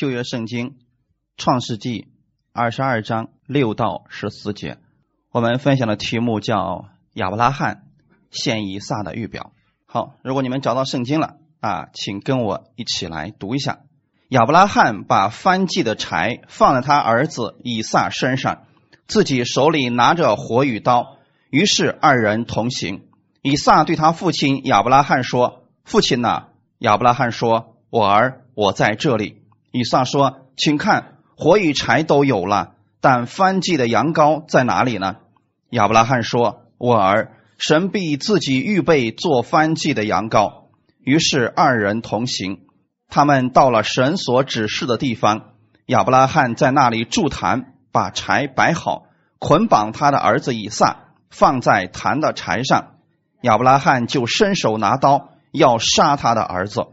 [0.00, 0.78] 旧约圣经
[1.36, 2.08] 创世纪
[2.54, 4.78] 二十二章六到十四节，
[5.30, 7.82] 我们分享的题目叫亚伯拉罕
[8.30, 9.52] 献以撒的预表。
[9.84, 13.80] 好，如果你们找到圣经了啊，请跟我一起来读一下。
[14.30, 18.62] 亚伯拉罕把翻祭的柴放在他儿子以撒身上，
[19.06, 21.18] 自己手里拿着火与刀，
[21.50, 23.06] 于是二人同行。
[23.42, 26.46] 以撒对他父亲亚伯拉罕说：“父亲呐！”
[26.80, 29.36] 亚伯拉罕说：“我儿，我在这里。”
[29.70, 35.16] 以撒说：“请看，火与柴都有了，但翻祭的羊羔在哪里呢？”
[35.70, 40.64] 亚伯拉罕说：“我儿，神必自己预备做翻祭的羊羔。”
[41.02, 42.60] 于是二人同行。
[43.08, 45.54] 他们到了神所指示的地方，
[45.86, 49.04] 亚伯拉罕在那里筑坛，把柴摆好，
[49.38, 52.96] 捆绑他的儿子以撒，放在坛的柴上。
[53.42, 56.86] 亚伯拉罕就伸手拿刀要杀他的儿子。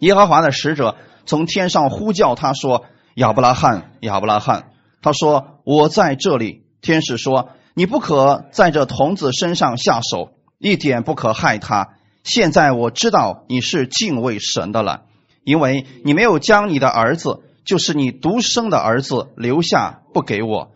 [0.00, 0.96] 耶和华的使者
[1.26, 4.70] 从天上呼叫他说：“亚伯拉罕，亚伯拉罕。”
[5.02, 11.94] 他说：“我在这里。”天使说：“你不可在这童子身上下手，一点不可害他。
[12.22, 15.02] 现在我知道你是敬畏神的了。”
[15.44, 20.72] 因为你没有将你的儿子，就是你独生的儿子留下不给我。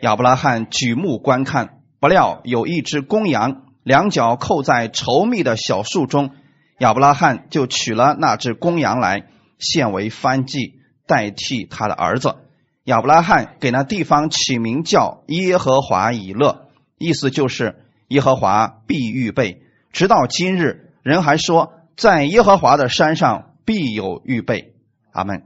[0.00, 6.30] 亚伯拉罕举目观看，不料有一只公羊，两脚扣在稠密的小树中。
[6.78, 9.24] 亚伯拉罕就取了那只公羊来，
[9.62, 12.36] 献为燔祭，代替他的儿子。
[12.84, 16.68] 亚伯拉罕给那地方起名叫耶和华以勒，
[16.98, 19.62] 意思就是耶和华必预备。
[19.90, 23.48] 直到今日，人还说在耶和华的山上。
[23.64, 24.74] 必有预备，
[25.12, 25.44] 阿门。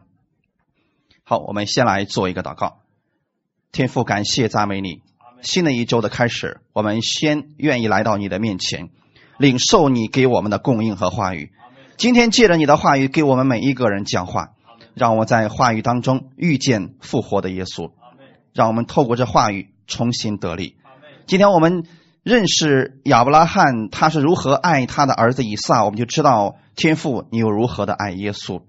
[1.23, 2.79] 好，我们先来做一个祷告。
[3.73, 5.03] 天父，感谢赞美你。
[5.43, 8.89] 新的一周的开始，我们先愿意来到你的面前，
[9.37, 11.53] 领受你给我们的供应和话语。
[11.97, 14.51] 今天借着你的话语，给我们每一个人讲话，
[14.95, 17.93] 让我在话语当中遇见复活的耶稣。
[18.53, 20.77] 让我们透过这话语重新得力。
[21.27, 21.85] 今天我们。
[22.27, 28.65] 认识亚伯拉罕，他是如何爱他的儿子以撒，我们就知道天父你又如何的爱耶稣，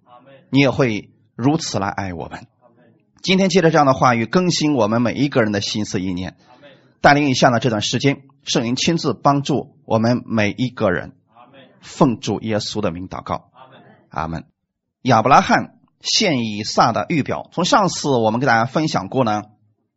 [0.51, 2.45] 你也会如此来爱我们。
[3.23, 6.35] 今天借着这样的话语更新我们每一个人的心思意念，
[7.01, 11.13] 带领以下的这段时间，圣灵亲自帮助我们每一个人。
[11.87, 13.49] 奉主耶稣的名祷告，
[14.09, 14.45] 阿门。
[15.01, 19.43] 亚伯拉罕献以撒的预表，从上次我们给大家分享过呢，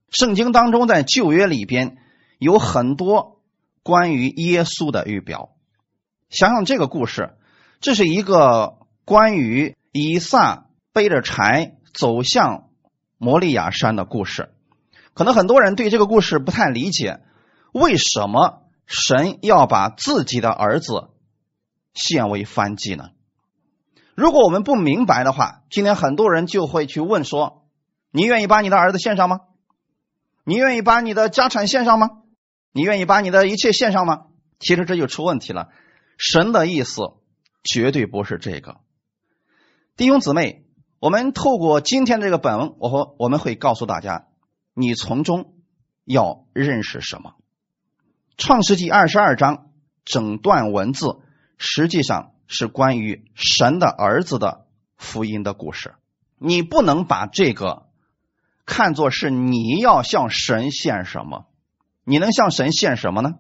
[0.09, 1.99] 圣经当中在旧约里边
[2.39, 3.37] 有很多。
[3.83, 5.53] 关于耶稣的预表，
[6.29, 7.35] 想想这个故事，
[7.81, 8.77] 这是一个
[9.07, 12.69] 关于以撒背着柴走向
[13.17, 14.51] 摩利亚山的故事。
[15.15, 17.21] 可能很多人对这个故事不太理解，
[17.73, 21.09] 为什么神要把自己的儿子
[21.95, 23.11] 献为燔祭呢？
[24.15, 27.67] 如果我们不明白的话，今天很多人就会去问说
[28.13, 29.41] ：“你愿意把你的儿子献上吗？
[30.45, 32.09] 你愿意把你的家产献上吗？”
[32.73, 34.27] 你愿意把你的一切献上吗？
[34.61, 35.71] 其实这就出问题了。
[36.17, 37.03] 神的意思
[37.65, 38.77] 绝对不是这个。
[39.97, 40.65] 弟兄姊妹，
[41.01, 44.29] 我们透过今天这个本文，我和我们会告诉大家，
[44.73, 45.55] 你从中
[46.05, 47.35] 要认识什么。
[48.37, 49.73] 创世纪二十二章
[50.05, 51.19] 整段文字
[51.63, 54.65] 实际上是关于神的儿子的
[54.97, 55.95] 福音的故事。
[56.39, 57.87] 你不能把这个
[58.65, 61.47] 看作是你要向神献什么。
[62.03, 63.35] 你能向神献什么呢？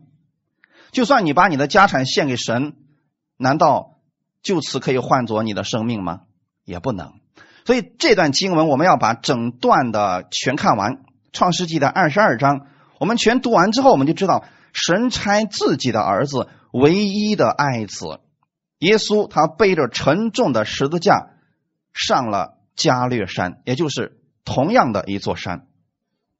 [0.92, 2.75] 就算你把你的家产献给神，
[3.38, 3.97] 难道
[4.42, 6.20] 就此可以换作你的生命吗？
[6.64, 7.14] 也不能。
[7.64, 11.02] 所以这段经文我们要把整段的全看完。
[11.32, 12.66] 创世纪的二十二章，
[12.98, 18.20] 我们全读完之后，我们就知道神差自己的儿子，唯一的爱子
[18.78, 21.31] 耶稣，他背着沉重的十字架
[21.92, 25.66] 上了加略山，也就是同样的一座山，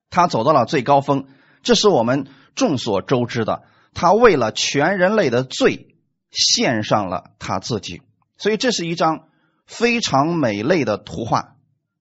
[0.09, 1.27] 他走到了最高峰。
[1.63, 5.97] 这是我们众所周知的，他为了全人类的罪
[6.31, 8.01] 献上了他自己，
[8.39, 9.29] 所以这是一张
[9.67, 11.57] 非常美丽的图画。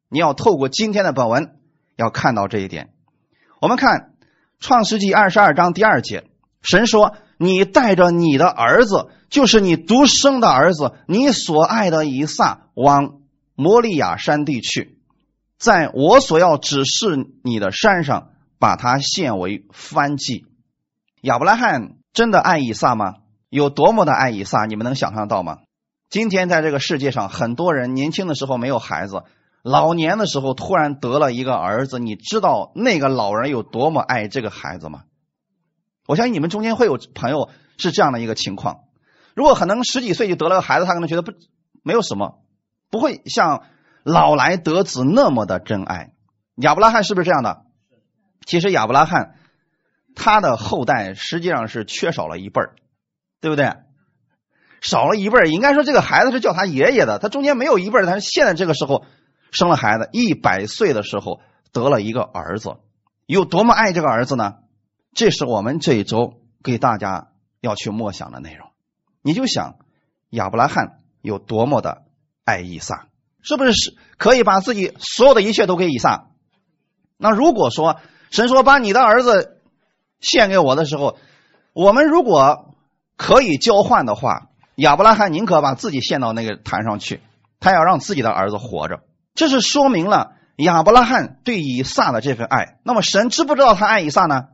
[0.07, 1.59] 你要透过今天的本文，
[1.97, 2.93] 要看到这一点。
[3.59, 4.13] 我们看
[4.59, 6.23] 创世纪二十二章第二节，
[6.61, 13.21] 神说：“你带着你的儿子，就是你独生的儿子，你所爱的以撒，往
[13.55, 14.99] 摩利亚山地去，
[15.57, 18.29] 在我所要指示你的山上。”
[18.61, 20.45] 把它献为番祭。
[21.21, 23.13] 亚伯拉罕真的爱以撒吗？
[23.49, 24.65] 有多么的爱以撒？
[24.65, 25.59] 你们能想象到吗？
[26.09, 29.23] 今天在这个世界上，很多人年轻的时候没有孩子，
[29.63, 31.99] 老年的时候突然得了一个儿子。
[31.99, 35.03] 你知道那个老人有多么爱这个孩子吗？
[36.09, 38.79] 我相信你们中间会有朋友是这样的一个情况。
[39.35, 41.33] 如果可能十几岁就得了个孩子，他可能觉得不
[41.83, 42.39] 没有什么，
[42.89, 43.61] 不会像
[44.01, 46.13] 老来得子那么的真爱。
[46.55, 47.61] 亚伯拉罕是不是这样的？
[48.43, 49.35] 其实亚伯拉罕
[50.15, 52.73] 他的后代实际上是缺少了一辈儿，
[53.39, 53.71] 对不对？
[54.81, 59.05] 少了一辈儿，应该说这个孩子是叫他爷爷的，他中间没有一辈儿，但是现在这个时候
[59.51, 61.39] 生了孩子，一百岁的时候
[61.71, 62.77] 得了一个儿子，
[63.27, 64.55] 有多么爱这个儿子呢？
[65.13, 67.29] 这是我们这一周给大家
[67.61, 68.69] 要去默想的内容。
[69.21, 69.75] 你就想
[70.29, 72.03] 亚伯拉罕有多么的
[72.45, 73.07] 爱以撒，
[73.41, 73.71] 是不是
[74.17, 76.27] 可以把自己所有的一切都给以撒？
[77.17, 77.97] 那如果说
[78.31, 79.61] 神说把你的儿子
[80.21, 81.17] 献给我的时候，
[81.73, 82.75] 我们如果
[83.17, 87.21] 可以交换的话，亚伯拉罕宁可把自己献到那个坛上去，
[87.59, 89.01] 他要让自己的儿子活着。
[89.33, 92.79] 这是说明了亚伯拉罕对以撒的这份爱。
[92.83, 94.47] 那么神知不知道他爱以撒呢？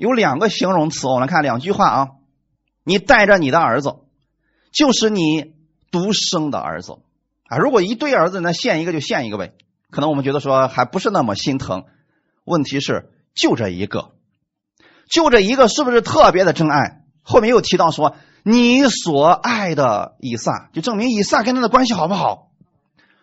[0.00, 2.08] 有两个形容词，我们来看两句话啊。
[2.84, 3.96] 你带着你的儿子，
[4.72, 5.52] 就是你
[5.90, 7.00] 独生的儿子
[7.44, 7.58] 啊。
[7.58, 9.52] 如果一堆儿子，那献一个就献一个呗。
[9.90, 11.84] 可能我们觉得说还不是那么心疼。
[12.44, 14.12] 问题是就这一个，
[15.10, 17.02] 就这一个是不是特别的真爱？
[17.20, 22.48] 后面又提到说你所爱的以撒，就证明以撒跟他的关系好不好？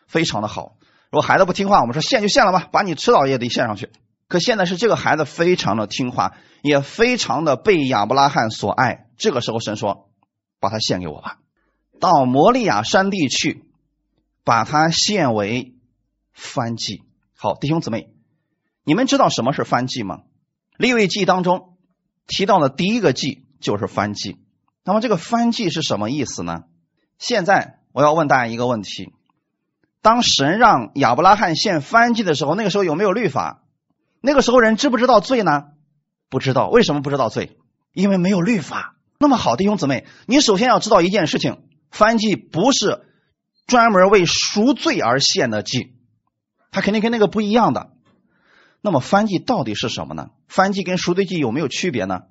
[0.07, 0.75] 非常的好。
[1.09, 3.89] 如果孩子不听话，我们说献就献了吧，把你迟早也得献上去。
[4.27, 9.07] 可现在是这个孩子非常的听话，也非常的被亚伯拉罕所爱。
[9.17, 10.09] 这个时候，神说
[10.59, 11.37] ：“把他献给我吧，
[11.99, 13.63] 到摩利亚山地去，
[14.43, 15.75] 把他献为
[16.35, 17.03] 燔祭。”
[17.39, 18.09] 好，弟兄姊妹，
[18.83, 20.21] 你们知道什么是燔祭吗？
[20.75, 21.77] 利未记当中
[22.27, 24.37] 提到的第一个祭就是燔祭。
[24.83, 26.63] 那么这个燔祭是什么意思呢？
[27.17, 29.13] 现在我要问大家一个问题：
[30.01, 33.63] 当神让亚伯拉罕献燔祭的时候，那个时候有没有律法？
[34.21, 35.67] 那个时候人知不知道罪呢？
[36.29, 36.67] 不知道。
[36.67, 37.57] 为什么不知道罪？
[37.93, 38.95] 因为没有律法。
[39.19, 43.05] 那么好，弟兄姊妹，你首先要知道一件事情：燔祭不是
[43.65, 45.95] 专门为赎罪而献的祭，
[46.71, 47.91] 它肯定跟那个不一样的。
[48.81, 50.29] 那么燔祭到底是什么呢？
[50.49, 52.23] 燔祭跟赎罪祭有没有区别呢？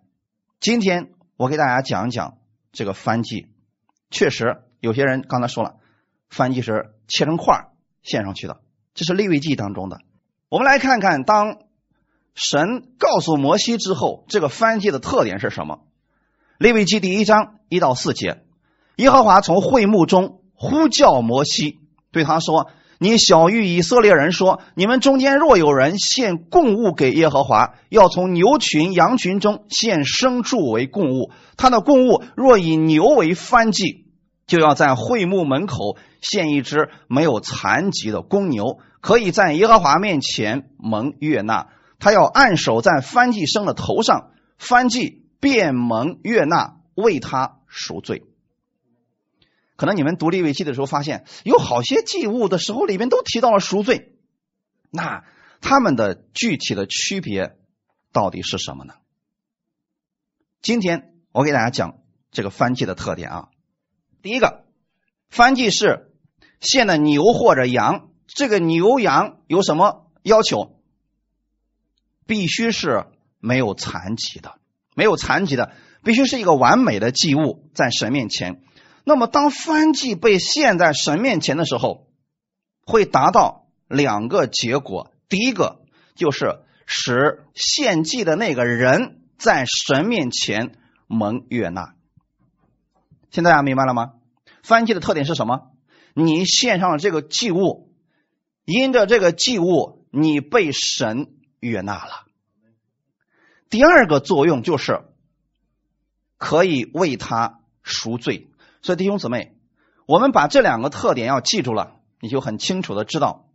[0.61, 2.39] 今天我给大家讲一讲
[2.73, 3.49] 这个燔祭。
[4.11, 5.75] 确实，有些人刚才说了，
[6.31, 7.69] 燔祭是切成块
[8.03, 8.61] 献上去的，
[8.95, 9.99] 这是利未记当中的。
[10.49, 11.59] 我们来看看，当
[12.37, 15.79] 神告诉摩西之后，这个燔祭的特点是什么？
[16.59, 18.43] 利未记第一章一到四节，
[18.97, 21.79] 耶和华从会幕中呼叫摩西，
[22.13, 31.31] 对他说：“你小谕以色列人说，你们中间若有人献供物给耶和华，要从牛群、羊群中献牲畜为供物。
[31.57, 34.05] 他的供物若以牛为燔祭，
[34.47, 41.69] 就要在会幕门口献一只没有残疾的公牛，可以在耶和华面前蒙悦纳。
[41.99, 48.25] 他要按手在燔祭生的头上，燔祭。”便蒙悦纳，为他赎罪。
[49.77, 54.17] 可能你们读利未记的时候发现，有好些祭物的时候里面都提到了赎罪。
[54.91, 55.25] 那
[55.61, 57.59] 他们的具体的区别
[58.13, 58.95] 到底是什么呢？
[60.63, 61.99] 今天我给大家讲
[62.33, 63.49] 这个翻祭的特点啊。
[64.23, 64.65] 第一个，
[65.29, 66.15] 翻祭是
[66.61, 70.76] 献的牛或者羊，这个牛羊有什么要求？
[72.27, 73.07] 必须是
[73.41, 74.59] 没有残疾的。
[74.95, 75.73] 没有残疾的，
[76.05, 78.63] 必须是一个完美的祭物，在神面前。
[79.05, 82.09] 那么，当翻祭被献在神面前的时候，
[82.81, 85.13] 会达到两个结果。
[85.29, 85.83] 第一个
[86.15, 90.73] 就是使献祭的那个人在神面前
[91.07, 91.95] 蒙悦纳。
[93.31, 94.13] 现在大家明白了吗？
[94.63, 95.73] 翻祭的特点是什么？
[96.15, 97.93] 你献上了这个祭物，
[98.65, 101.36] 因着这个祭物，你被神
[101.67, 102.27] 悦纳了。
[103.69, 105.03] 第二个作用就是
[106.39, 108.49] 可以为他赎罪，
[108.81, 109.57] 所以弟兄姊妹，
[110.07, 113.49] 我们把这两个特点要记住了，你就很清楚的知道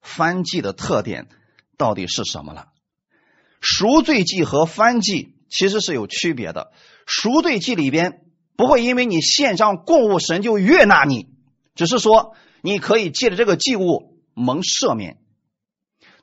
[0.00, 1.28] 翻祭的特点
[1.76, 2.68] 到底是什么了。
[3.60, 6.72] 赎罪祭和翻祭其实是有区别的，
[7.06, 8.24] 赎罪祭里边
[8.56, 11.28] 不会因为你献上供物，神就悦纳你，
[11.74, 15.18] 只是说你可以借着这个祭物蒙赦免。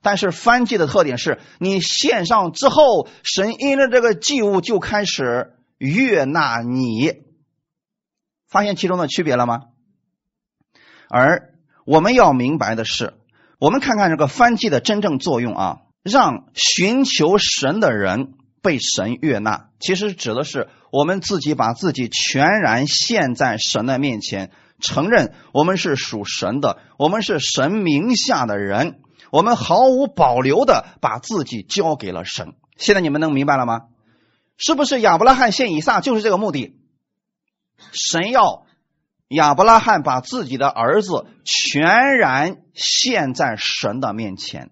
[0.02, 7.14] 但是翻祭的特点是你献上之后，神因着这个祭物就开始悦纳你，
[8.48, 9.62] 发现其中的区别了吗？
[11.08, 11.54] 而
[11.86, 13.14] 我们要明白的是，
[13.60, 29.00] 我们看看这个翻祭的真正作用啊，让寻求神的人被神悦纳，其实指的是我们自己把自己全然献在神的面前，承认我们是属神的，我们是神名下的人。
[29.32, 32.54] 我们毫无保留的把自己交给了神。
[32.78, 33.88] 现在你们能明白了吗？
[34.58, 36.78] 是不是亚伯拉罕献以撒就是这个目的？
[37.92, 38.68] 神要
[39.30, 44.70] 亚伯拉罕把自己的儿子全然献在神的面前，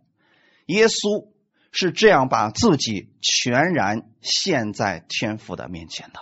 [0.67, 1.29] 耶稣
[1.71, 6.19] 是这样把自己全然献在天父的面前的。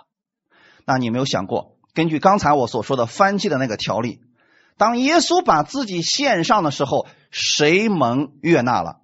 [0.85, 4.21] 那你没有想过，根据刚才我所说的翻祭的那个条例，
[4.77, 9.01] 当耶稣把自己献上的时候，谁蒙悦纳了？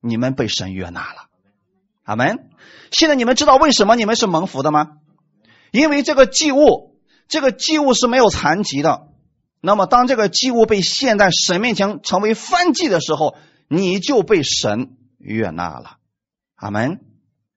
[0.00, 1.28] 你们被神悦纳了，
[2.02, 2.50] 阿门。
[2.90, 4.98] 现在你们知道为什么你们是蒙福的吗？
[5.70, 6.96] 因为这个祭物。
[7.28, 9.08] 这个祭物是没有残疾的，
[9.60, 13.34] 那么当这个祭物被献在神面前成为翻祭的时候，
[13.66, 15.96] 你就被神悦纳了。
[16.54, 17.00] 阿门。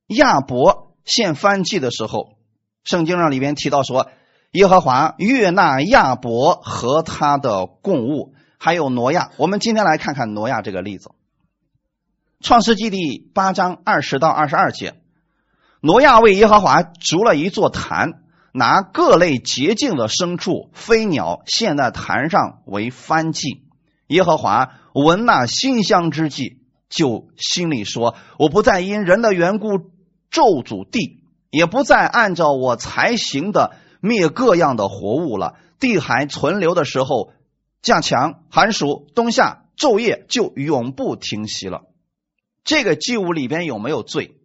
[0.08, 2.40] 亚伯献翻祭的时候，
[2.84, 4.10] 圣经上里边提到说，
[4.52, 9.32] 耶和华悦纳亚伯和他的供物，还有挪亚。
[9.38, 11.12] 我们今天来看看挪亚这个例子。
[12.42, 14.96] 创世纪第八章二十到二十二节，
[15.82, 18.24] 挪亚为耶和华筑了一座坛。
[18.52, 23.68] 拿各类洁净的牲畜、飞鸟献在坛上为翻祭。
[24.08, 26.58] 耶和华闻那馨香之际，
[26.90, 29.78] 就心里说：“我不再因人的缘故
[30.32, 35.56] 咒诅地，也不再按照我才行的灭各样的活物了。
[35.80, 37.32] 地还存留的时候，
[37.82, 41.84] 降强、寒暑、冬夏昼夜就永不停息了。”
[42.66, 44.36] 这个祭物里边有没有罪？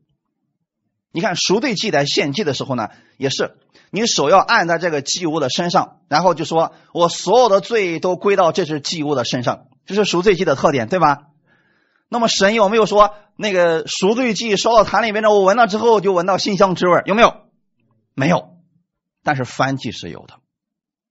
[1.13, 3.57] 你看赎罪祭在献祭的时候呢，也是。
[3.91, 11.27] 你手要按在这个祭物的身上，然后就说：“我所有的罪都归到这只祭物的身上。”这是赎罪祭的特点，对吧？
[12.09, 15.31] 那么神有没有说那个赎罪祭烧到坛里面呢？
[15.31, 17.35] 我闻了之后就闻到馨香之味，有没有？
[18.15, 18.54] 没有。
[19.25, 20.35] 但是翻祭是有的。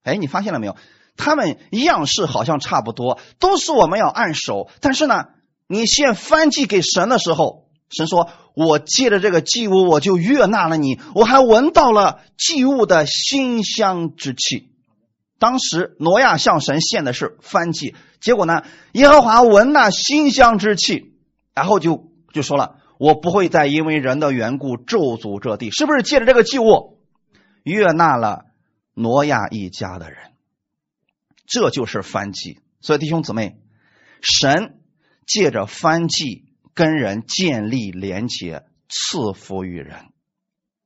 [0.03, 0.77] 哎，你发现了没有？
[1.17, 4.69] 他们样式好像差不多，都是我们要按手。
[4.79, 5.25] 但是呢，
[5.67, 7.63] 你献翻祭给神的时候。
[7.95, 10.99] 神说：“我借着这个祭物，我就悦纳了你。
[11.13, 14.71] 我还闻到了祭物的馨香之气。
[15.37, 21.13] 当时挪亚向神献的是翻祭，结果呢，耶和华闻那馨香之气，
[21.53, 25.69] 然后就就说了：我不会再因为人的缘故咒诅这地。
[25.69, 26.92] 是不是借着这个祭物
[27.63, 28.45] 悦纳了
[28.93, 30.33] 挪亚一家的人？
[31.47, 32.59] 这就是翻祭。
[32.81, 33.59] 所以弟兄姊妹，
[34.21, 34.79] 神
[35.25, 40.07] 借着翻祭。”跟人建立连结，赐福于人。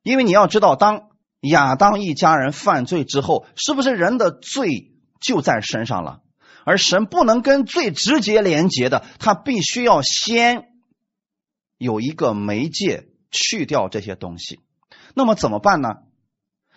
[0.04, 4.92] 因为你要知道，当亚当一家人犯罪之后，是不是人的罪
[5.22, 6.20] 就在身上了？
[6.66, 10.74] 而神不能跟罪直接连接的，他必须要先
[11.78, 14.60] 有一个媒介去掉这些东西。
[15.14, 16.00] 那么怎么办呢？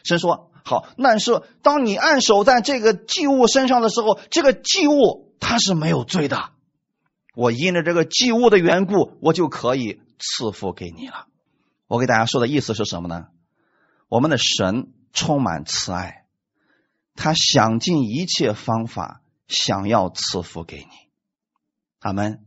[0.04, 6.50] 神说：“好，那是当你按手在这个祭物身上的时候，这个祭物它是没有罪的。”
[7.36, 11.26] 我因着这个祭物的缘故，我就可以赐福给你了。
[11.86, 13.28] 我给大家说的意思是什么呢？
[14.08, 16.24] 我们的神充满慈爱，
[17.14, 20.90] 他想尽一切方法想要赐福给你。
[22.00, 22.44] 阿门。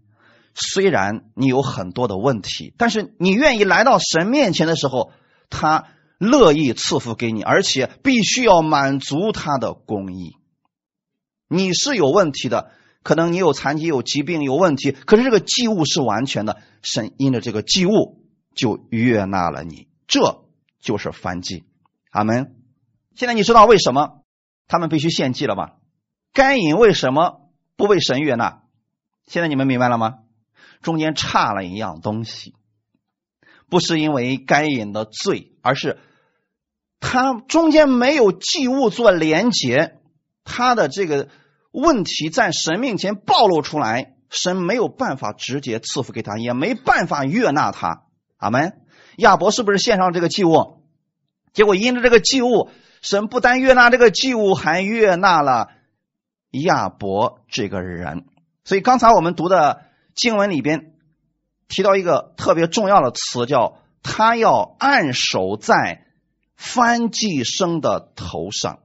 [0.55, 5.11] 虽然你有很多的问题，但是你愿意来到神面前的时候，
[5.49, 5.85] 他
[6.23, 10.37] 乐意赐福给你，而且必须要满足他的公义。
[11.47, 12.71] 你是有问题的。
[13.03, 18.23] 可能你有残疾、有疾病、有问题，可是这个祭物是完全的，神因着这个祭物
[18.55, 20.45] 就悦纳了你，这
[20.79, 21.65] 就是翻祭。
[22.11, 22.55] 阿门。
[23.13, 24.23] 现在你知道为什么
[24.69, 25.75] 他们必须献祭了吧？
[26.31, 28.63] 该隐为什么不被神悦纳？
[29.27, 30.19] 现在你们明白了吗？
[30.81, 32.55] 中间差了一样东西，
[33.67, 35.99] 不是因为该隐的罪，而是
[37.05, 39.97] 他中间没有祭物做连结，
[40.43, 41.27] 他的这个。
[41.75, 48.03] 问题在神面前暴露出来，神没有办法直接赐福给他，也没办法悦纳他。
[48.37, 48.73] 阿门。
[49.17, 50.83] 亚伯是不是献上这个祭物？
[51.51, 52.69] 结果因着这个祭物，
[53.01, 55.69] 神不但悦纳这个祭物，还悦纳了
[56.51, 58.25] 亚伯这个人。
[58.63, 59.81] 所以刚才我们读的
[60.13, 60.93] 经文里边
[61.67, 66.05] 提到一个特别重要的词，叫他要按手在
[66.63, 68.79] 翻祭生的头上。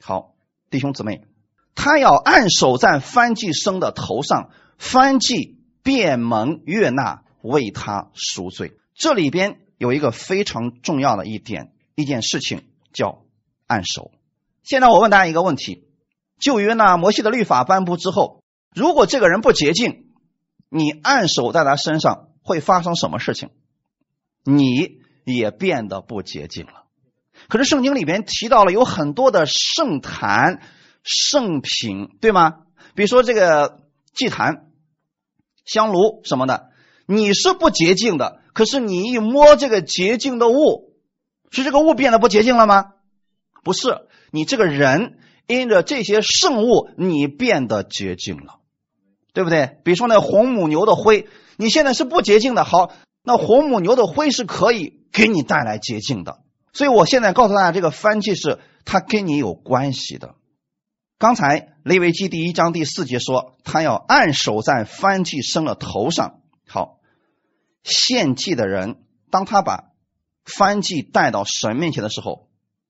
[0.00, 0.34] 好，
[0.70, 1.26] 弟兄姊妹。
[1.74, 8.78] 他要按手在翻祭生的头上，翻祭便蒙悦纳，为他赎罪。
[8.94, 12.64] 这里边有一个非常重要的一点，一件事情
[12.94, 13.24] 叫
[13.66, 14.10] 按手。
[14.62, 15.84] 现在我问大家一个问题：
[16.38, 18.42] 旧约呢，摩西的律法颁布之后，
[18.74, 20.06] 如果这个人不洁净，
[20.70, 23.50] 你按手在他身上会发生什么事情？
[24.44, 26.84] 你也变得不洁净了。
[27.52, 30.62] 可是圣经里边提到了有很多的圣坛。
[31.04, 32.60] 圣品对吗？
[32.94, 33.80] 比如说这个
[34.14, 34.70] 祭坛、
[35.64, 36.70] 香炉什么的，
[37.06, 38.40] 你是不洁净的。
[38.54, 40.94] 可是你一摸这个洁净的物，
[41.50, 42.92] 是这个物变得不洁净了吗？
[43.64, 45.18] 不是，你这个人
[45.48, 48.60] 因着这些圣物，你变得洁净了，
[49.34, 49.76] 对不对？
[49.82, 52.92] 比如说那红母牛的灰，你现在是不洁净的，好，
[53.24, 56.38] 那红母牛的灰是可以给你带来洁净的。
[56.72, 60.36] 所以我现在告诉大家，这个翻祭是它跟你有关系的。
[61.18, 66.40] 刚才利未记第一章第四节说，他要按手在翻祭生的头上。
[66.66, 66.98] 好，
[67.84, 69.90] 献祭的人，当他把
[70.44, 72.48] 翻祭带到神面前的时候，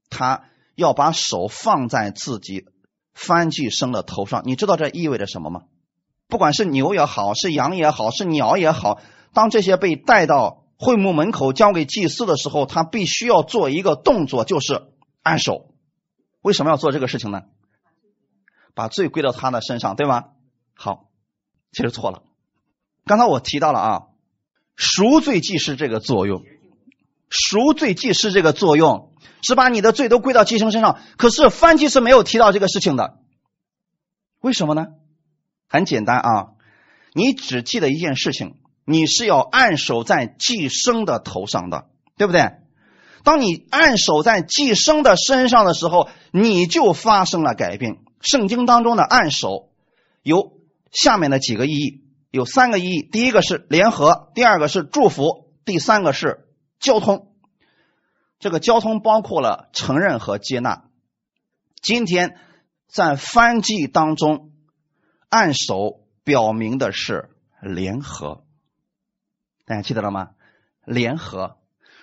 [0.09, 0.45] 他
[0.77, 2.67] 要把手放在自己
[3.13, 4.43] 翻祭生的头上。
[4.47, 5.63] 你知道这意味着什么吗？
[6.29, 9.01] 不管是牛也好，是羊也好，是鸟也好，
[9.35, 10.62] 当这些被带到。
[10.83, 14.83] 会幕门口交给祭司的时候，他必须要做一个动作，就是
[15.23, 15.73] 按手。
[16.41, 17.43] 为什么要做这个事情呢？
[18.75, 20.25] 把罪归到他的身上，对吗？
[20.75, 21.09] 好，
[21.71, 22.25] 其实错了。
[23.05, 24.03] 刚才我提到了啊，
[24.75, 26.43] 赎罪祭是这个作用，
[27.29, 30.99] 赎罪祭是这个作用，是把你的罪都归到祭生身上。
[31.17, 33.21] 可是翻祭是没有提到这个事情的，
[34.41, 34.89] 为什么呢？
[35.69, 36.55] 很简单啊，
[37.13, 38.57] 你只记得一件事情。
[38.93, 42.53] 你是要按手在寄生的头上的，对不对？
[43.25, 47.99] 当你按手在寄生的身上的时候，你就发生了改变。
[48.21, 49.71] 圣经当中的按手
[50.23, 57.33] 有下面的几个意义，有三个意义：第一个是联合，第二个是祝福，第三个是交通。
[58.39, 60.85] 这个交通包括了承认和接纳。
[61.81, 62.37] 今天
[62.89, 64.51] 在翻记当中，
[65.29, 67.31] 按手表明的是
[67.61, 68.42] 联合。
[69.65, 70.31] 大家记得了吗？
[70.85, 71.57] 联合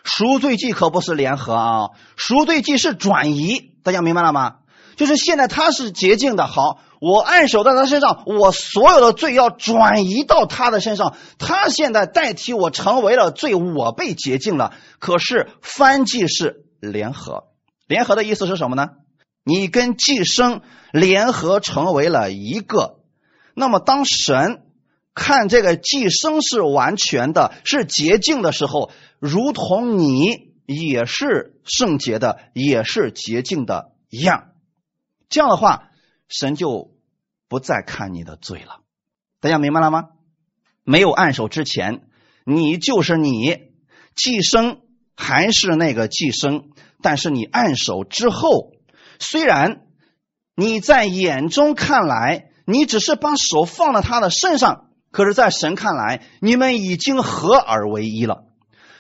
[0.04, 3.76] 赎罪祭可不是联合啊，赎罪祭是转移。
[3.84, 4.60] 大家明白了吗？
[4.96, 14.74] 就是现在他是洁净的，好，我按手在他身上，我所有的罪要转移到他的身上，他现在代替我成为了罪，我被洁净了。
[15.00, 17.46] 可是翻祭是联合，
[17.88, 18.88] 联合的意思是什么呢？
[19.44, 20.62] 你跟寄生
[20.92, 23.00] 联合成为了一个，
[23.54, 24.64] 那么当神。
[25.20, 34.54] 看这个寄生是完全的，是洁净的时候，如同你也是圣洁的，也是洁净的一样。
[35.28, 35.90] 这样的话，
[36.30, 36.96] 神就
[37.48, 38.80] 不再看你的罪了。
[39.42, 40.10] 大家明白了吗？
[40.84, 42.08] 没有按手之前，
[42.46, 43.74] 你就是你，
[44.16, 44.80] 寄生
[45.16, 46.70] 还是那个寄生，
[47.02, 48.72] 但是你按手之后，
[49.20, 49.82] 虽然
[50.56, 54.89] 你在眼中看来，你只是把手放在他的身上。
[55.12, 58.44] 可是，在神看来，你们已经合而为一了。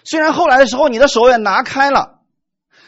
[0.04, 2.22] 虽然后来的时候，你的手也拿开了，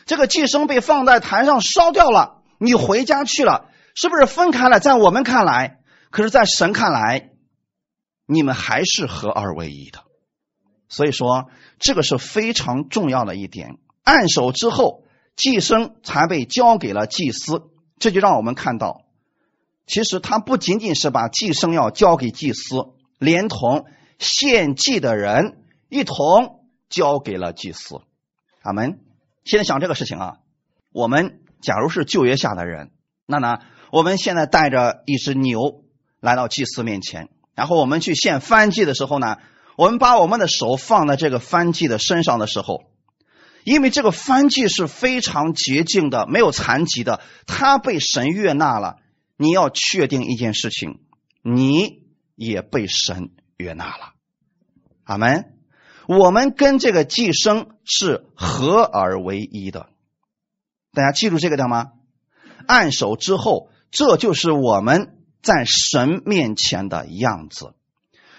[0.05, 4.79] 这个寄生被放在坛上烧掉了，你回家去了，是不是分开了？
[4.79, 5.79] 在我们看来，
[6.09, 7.29] 可是，在神看来，
[8.25, 9.99] 你们还是合二为一的。
[10.89, 13.77] 所以说，这个是非常重要的一点。
[14.03, 15.03] 按手之后，
[15.35, 19.01] 寄生才被交给了祭司，这就让我们看到，
[19.85, 22.95] 其实他不仅仅是把寄生要交给祭司。
[23.21, 23.85] 连同
[24.17, 28.01] 献祭的人一同交给了祭司。
[28.63, 28.99] 阿门。
[29.43, 30.37] 现在想这个事情啊，
[30.91, 32.89] 我们假如是旧约下的人，
[33.27, 33.59] 那呢，
[33.91, 35.83] 我们现在带着一只牛
[36.19, 39.37] 来到祭司面前，然后我们去献翻祭的时候呢，
[39.77, 42.85] 我们把我们的手放在这个翻祭的身上的时候，
[43.63, 48.95] 因为这个翻祭是非常洁净的，没有残疾的，它被神悦纳了。
[49.37, 51.01] 你要确定一件事情，
[51.43, 52.00] 你。
[52.35, 54.13] 也被神悦纳了，
[55.03, 55.53] 阿门。
[56.07, 59.89] 我们跟这个寄生是合而为一的，
[60.93, 61.91] 大家记住这个的吗？
[62.67, 67.73] 按手之后，这就是我们在神面前的样子。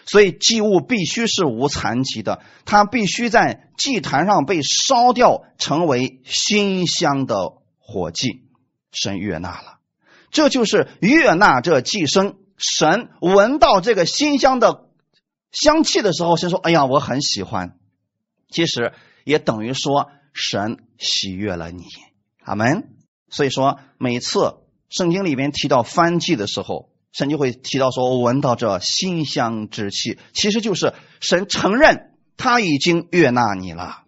[0.05, 8.49] 所以祭物必须是无残疾的，它必须在祭坛上被烧掉，成为馨香的火祭。
[8.91, 9.79] 神悦纳了，
[10.31, 12.37] 这就是悦纳这寄生。
[12.63, 14.89] 神闻到这个馨香的
[15.51, 17.77] 香气的时候，先说：“哎呀，我很喜欢。”
[18.49, 18.93] 其实
[19.25, 21.83] 也等于说神喜悦了你，
[22.45, 22.95] 阿门。
[23.29, 34.05] 所以说，每次圣经里面提到翻祭的时候，神就会提到说：“我闻到这馨香之气。”其实就是神承认他已经悦纳你了。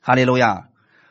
[0.00, 0.68] 哈利路亚！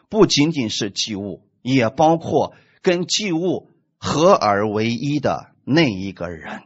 [0.08, 5.53] 不仅仅是祭物，也包括跟祭物合而为一的。
[5.65, 6.63] 那一个人，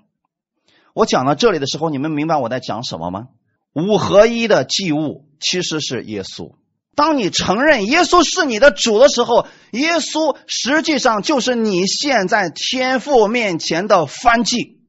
[0.93, 3.27] 我讲到这里的时候，你们明白我在讲什么吗？
[3.73, 6.55] 五合一的祭物其实是耶稣。
[6.95, 14.79] 当你承认耶稣是你的主的时候，耶稣实际上就是你现在天父面前的翻祭。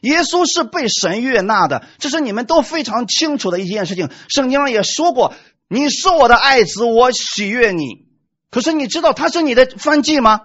[0.00, 4.10] 耶稣是被神悦纳的，这是你们都非常清楚的一件事情。
[4.28, 5.34] 圣经上也说过
[5.68, 8.06] ：“你是我的爱子，我喜悦你。”
[8.50, 10.40] 可是你知道他是你的翻祭吗？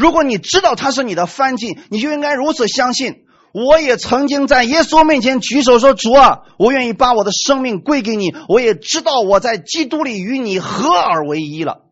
[0.00, 3.26] 如果你知道他是你的翻祭，你就应该如此相信。
[3.52, 11.82] 我也曾经在耶稣面前举手说：“主啊，我愿意把我的生命归给你。”我也知道我在基督里与你合而为一了。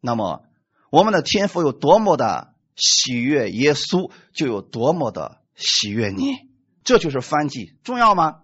[0.00, 0.44] 那么，
[0.92, 6.34] 我们的天赋有多么的喜悦，耶稣就有多么的喜悦你。
[6.84, 8.34] 这就是翻祭，重要吗？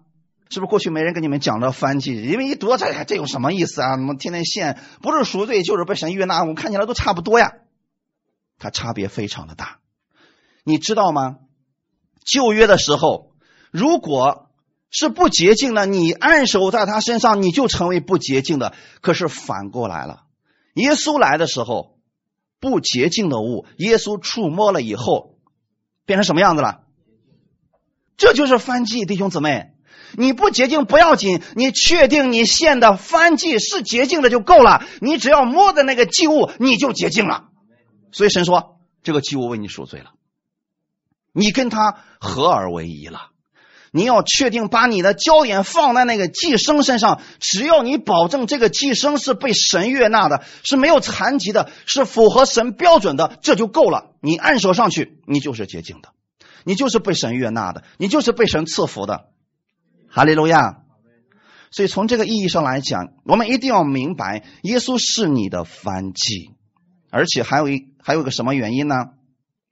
[0.49, 2.21] 是不是过去没人跟你们讲这翻祭？
[2.23, 3.95] 因为一读这这有什么意思啊？
[3.95, 4.77] 怎么天天献？
[5.01, 7.53] 不是赎罪，就是被神悦纳，我看起来都差不多呀。
[8.63, 9.79] 它差别非常的大，
[10.63, 11.35] 你知道吗？
[12.25, 13.33] 旧约的时候，
[13.71, 14.47] 如果
[14.89, 18.73] 是不洁净的，你按手在他身上，你就成为不洁净的。
[19.01, 20.21] 可是反过来了，
[20.75, 21.97] 耶稣来的时候，
[22.61, 25.35] 不洁净的物，耶稣触摸了以后，
[26.05, 26.83] 变成什么样子了？
[28.15, 29.73] 这就是翻祭，弟兄姊妹，
[30.13, 34.85] 你不洁净不要紧，你确定你献的翻祭是洁净的就够了。
[35.01, 37.49] 你只要摸的那个祭物，你就洁净了。
[38.13, 40.11] 所以神说，这个祭物为你赎罪了。
[41.33, 43.31] 你跟他合而为一了，
[43.91, 54.11] 你要确定把你的焦点放在那个寄生身上，只要你保证这个寄生是被神悦纳的，是没有残疾的，是符合神标准的，这就够了。
[54.21, 56.09] 你按手上去，你就是洁净的，
[56.63, 59.25] 你就是被神悦纳的，你就是被神赐福的。
[60.07, 60.83] 哈利路亚！
[61.71, 66.51] 所以从这个意义上来讲，我们一定要明白，耶稣是你的翻祭，
[67.13, 68.95] 而且还有一还有个什么原因呢？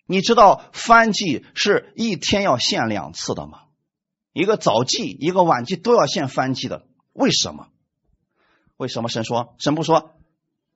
[0.06, 3.62] 你知道翻祭是一天要献两次的吗？
[4.32, 6.86] 一个早祭，一个晚祭都要献翻祭的。
[7.14, 7.70] 为什么？
[8.78, 10.12] 为什么神说神不说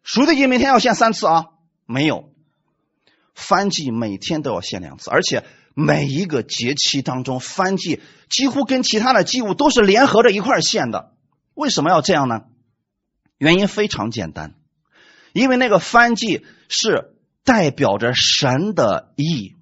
[0.02, 1.46] 赎罪祭每天要献三次啊？
[1.86, 2.34] 没有，
[3.36, 5.44] 翻祭每天都要献两次，而且
[5.76, 11.14] 每一个节期当中翻祭几乎跟其他的祭物都是联合着一块献的。
[11.54, 12.46] 为什么要这样呢？
[13.38, 14.56] 原因非常简单，
[15.32, 17.12] 因为那个翻祭是。
[17.48, 19.54] 代表着神的意，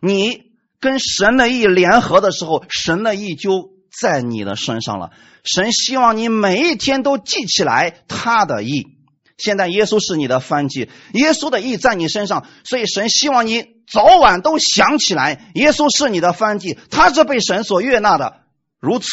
[0.00, 0.44] 你
[0.80, 3.68] 跟神的意联合的时候，神的意就
[4.00, 5.10] 在你的身上了。
[5.44, 8.96] 神希望你每一天都记起来他的意。
[9.36, 18.40] 现在耶稣是你的翻记，耶稣的意在你身上，所以神希望你早晚都想起来，耶稣是你的翻记，他是被神所悦纳的。
[18.80, 19.06] 如此，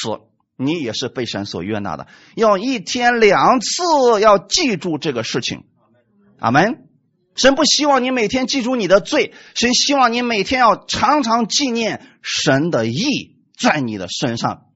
[0.55, 2.07] 你也是被神所悦纳的。
[2.33, 5.65] 要一天两次，要记住这个事情。
[6.39, 6.84] 阿门。
[7.35, 14.67] 神不希望你每天记住你的罪，神希望你每天要常常纪念神的意在你的身上。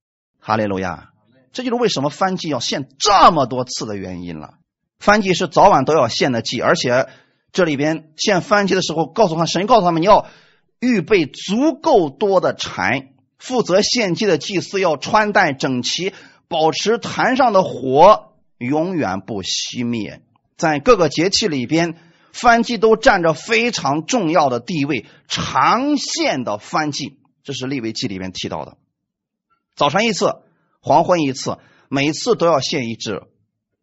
[0.41, 1.11] 哈利路亚！
[1.53, 4.55] 这就是为什么翻祭要献这么多次的原因了。
[4.99, 7.07] 翻祭是早晚都要献的祭，而且
[7.53, 10.27] 这里边献翻祭的时候，告诉他神告诉他们，你要
[10.81, 13.07] 预备足够多的柴。
[13.37, 16.13] 负责献祭的祭司要穿戴整齐，
[16.49, 20.21] 保持坛上的火永远不熄灭。
[20.57, 21.95] 在各个节气里边。
[22.31, 28.77] 翻祭都占着非常重要的地位，长线的翻祭，这是立位记里面提到的。
[29.75, 30.35] 早晨一次，
[30.81, 31.57] 黄昏一次，
[31.89, 33.23] 每次都要献一只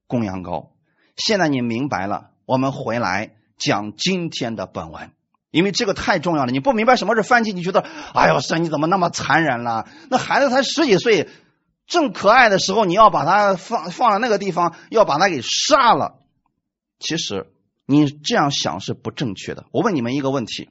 [0.07, 0.69] 公羊羔。
[1.17, 5.11] 现在你明白了，我们回来讲今天的本文，
[5.51, 6.53] 因为这个太重要了。
[6.53, 7.81] 你不明白什么是翻祭，你觉得，
[8.15, 9.89] 哎呦，神你怎么那么残忍了？
[10.11, 11.29] 那孩子才十几岁，
[11.87, 16.21] 正可爱的时候，你要把他放放在那个地方，要把他给杀了。
[16.99, 17.53] 其实。
[17.87, 19.67] 你这样想是不正确的。
[19.71, 20.69] 我问你们一个问题：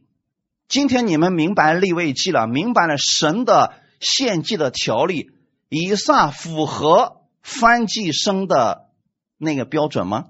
[0.67, 5.31] 今天你们明白立位记了，明白了神的献祭的条例，
[5.69, 8.89] 以撒符合翻祭生的
[9.37, 10.25] 那个标准吗？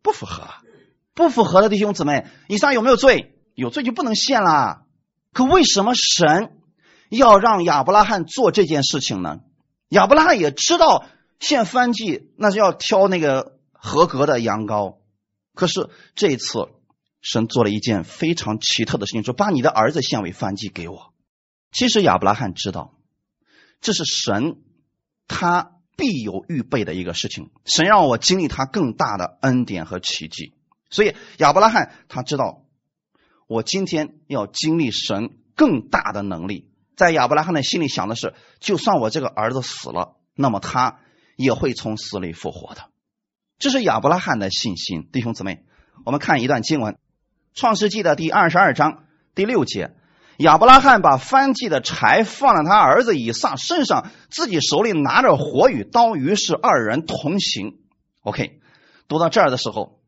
[0.00, 0.48] 不符合，
[1.14, 3.34] 不符合的弟兄姊妹，以撒有没有罪？
[3.54, 4.84] 有罪就不能献啦。
[5.32, 6.52] 可为什么神
[7.08, 9.40] 要让亚伯拉罕做这件事情呢？
[9.88, 11.04] 亚伯拉罕也知道
[11.40, 14.98] 献翻祭那是要挑那个合格的羊羔。
[15.54, 16.68] 可是这一次，
[17.20, 21.12] 神做了一件非常奇特的事情，说：“把你的儿子献为燔祭给我。”
[21.72, 22.94] 其实亚伯拉罕知道，
[23.80, 24.62] 这是神
[25.28, 27.50] 他必有预备的一个事情。
[27.64, 30.54] 神让我经历他更大的恩典和奇迹，
[30.90, 32.64] 所以亚伯拉罕他知道，
[33.46, 36.70] 我今天要经历神更大的能力。
[36.96, 41.00] 在亚伯拉罕的心里想的是，就算我这个儿子死了，那么他
[41.36, 42.91] 也会从死里复活的。
[43.62, 45.62] 这是亚伯拉罕的信心，弟兄姊妹，
[46.04, 46.94] 我们看一段经文，
[47.54, 49.04] 《创世纪》的第二十二章
[49.36, 49.92] 第六节，
[50.38, 57.78] 亚伯拉罕把翻祭的柴放在他儿子以撒身上，自己手里拿着火与刀，于是二人同行。
[58.22, 58.58] OK，
[59.06, 60.00] 读到这儿的时候，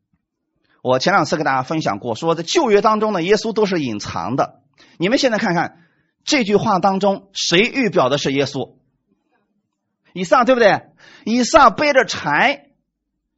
[0.83, 4.63] 我前两次跟大家分享过，说在旧约当中呢，耶稣都是隐藏的。
[4.99, 5.79] 你们现在看看
[6.25, 8.75] 这句话当中，谁预表的是耶稣？
[10.13, 10.87] 以撒对不对？
[11.25, 12.64] 以撒背着柴。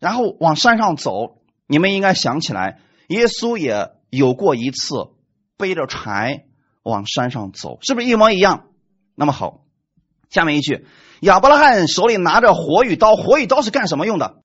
[0.06, 5.08] 然后往山上走，你们应该想起来，耶稣也有过一次
[5.56, 6.44] 背着柴
[6.84, 8.68] 往山上走，是不是一模一样？
[9.16, 9.64] 那么好，
[10.30, 10.86] 下面一句，
[11.22, 14.36] 亚伯拉罕手里拿着火与刀，火与刀是干什么用的？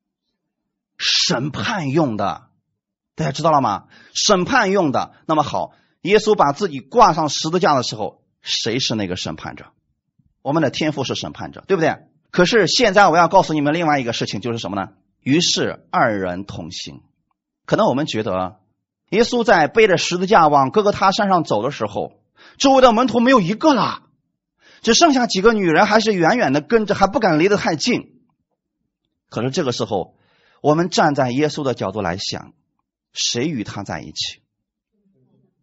[0.97, 2.47] 审判用的，
[3.13, 3.83] 大家知道了吗？
[4.15, 5.11] 审判用的。
[5.27, 9.65] 那么好，耶稣把自己挂上十字架的时候，谁是那个审判者？
[10.41, 11.97] 我们的天赋是审判者，对不对？
[12.31, 14.93] 可是现在我要告诉你们另外一个事情，就是什么呢？
[15.21, 17.01] 于是二人同行。
[17.65, 18.59] 可能我们觉得，
[19.09, 22.19] 耶稣在背着十字架往哥哥他山上走的时候，
[22.57, 24.03] 周围的门徒没有一个了，
[24.81, 28.21] 只剩下几个女人，还是远远的跟着，还不敢离得太近。
[29.29, 30.15] 可是这个时候，
[30.61, 32.53] 我们站在耶稣的角度来想，
[33.13, 34.41] 谁与他在一起？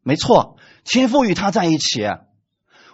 [0.02, 2.06] 没错，天父与他在一起。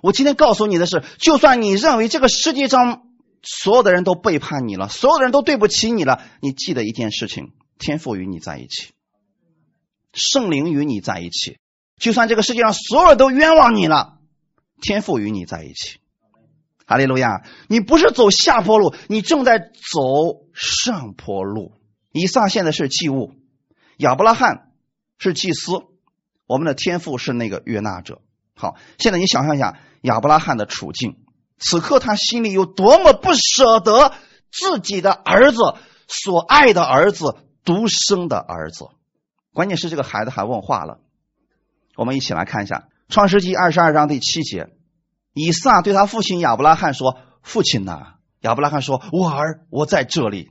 [0.02, 3.03] 我今天告诉你的是，就算你认为这个世界上
[3.44, 8.92] 所有的人都背叛你了，所有的人都对不起你了，你记得一件事情：天赋与你在一起，
[10.12, 11.58] 圣灵与你在一起。
[11.98, 14.18] 就算这个世界上所有人都冤枉你了，
[14.80, 16.00] 天赋与你在一起。
[16.86, 17.44] 哈利路亚！
[17.68, 21.72] 你不是走下坡路，你正在走上坡路。
[22.12, 23.32] 以撒现在是祭物，
[23.98, 24.72] 亚伯拉罕
[25.18, 25.72] 是祭司，
[26.46, 28.20] 我们的天赋是那个约纳者。
[28.54, 29.78] 好，现在你想象一下。
[30.02, 31.23] 亚伯拉罕的处境，
[31.58, 34.12] 此刻他心里有多么不舍得
[34.50, 35.58] 自己的儿子，
[36.08, 38.86] 所爱的儿子，独生的儿子。
[39.52, 41.00] 关键是这个孩子还问话了。
[41.96, 44.68] 我们一起来看一下《创世纪二十二章第七节，
[45.32, 50.50] 以撒对他父亲亚伯拉罕说：“父亲呐！”亚伯拉罕说：“我儿，我在这里。”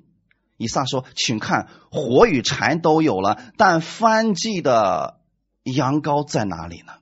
[0.57, 5.19] 以撒说：“请看，火与柴都有了，但翻祭的
[5.63, 6.93] 羊羔在哪里呢？”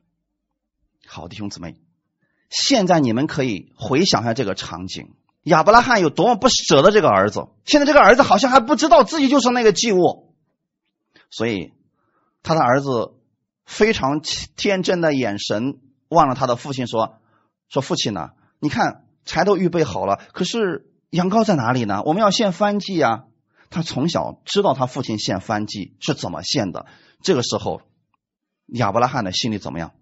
[1.05, 1.75] 好，弟兄姊妹。
[2.51, 7.47] 现在你们可以回想一下这个场景：亚伯拉罕有多么不舍得这个儿子。
[7.63, 10.33] 现在这个儿子好像还不知道自己就是那个祭物，
[11.29, 11.71] 所以
[12.43, 13.13] 他的儿子
[13.65, 17.19] 非常天真的眼神望着他的父亲说
[17.69, 18.31] ：“说父亲呢？
[18.59, 22.03] 你看柴都预备好了，可是羊羔在哪里呢？
[22.05, 23.23] 我们要献翻祭啊！”
[23.71, 26.85] 他从小知道他父亲献翻祭是怎么献的。
[27.23, 27.81] 这个时候，
[28.65, 29.93] 亚伯拉罕的心里怎么样？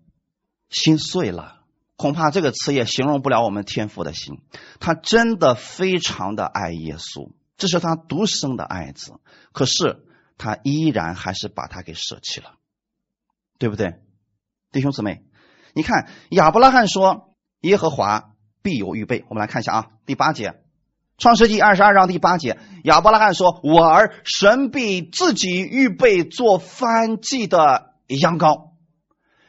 [0.71, 1.58] 心碎了。
[1.99, 4.39] 恐怕这个词也形容不了我们天父的心，
[4.79, 9.15] 他真的非常的爱耶稣，这是他独生的爱子，
[9.51, 10.05] 可是
[10.37, 12.53] 他依然还是把他给舍弃了，
[13.57, 13.99] 对不对，
[14.71, 15.25] 弟兄姊妹？
[15.73, 18.31] 你看亚伯拉罕说耶和华
[18.61, 20.61] 必有预备，我们来看一下啊，第八节，
[21.17, 28.69] 创世纪二十二章第八节，亚伯拉罕说：“我儿神必自己预备做翻祭的羊羔。”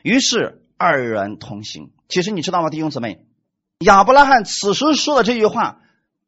[0.02, 1.92] 于是二人同行。
[2.10, 3.24] 其实你知道吗，弟兄姊妹？
[3.78, 5.80] 亚伯拉罕此时说的这句话，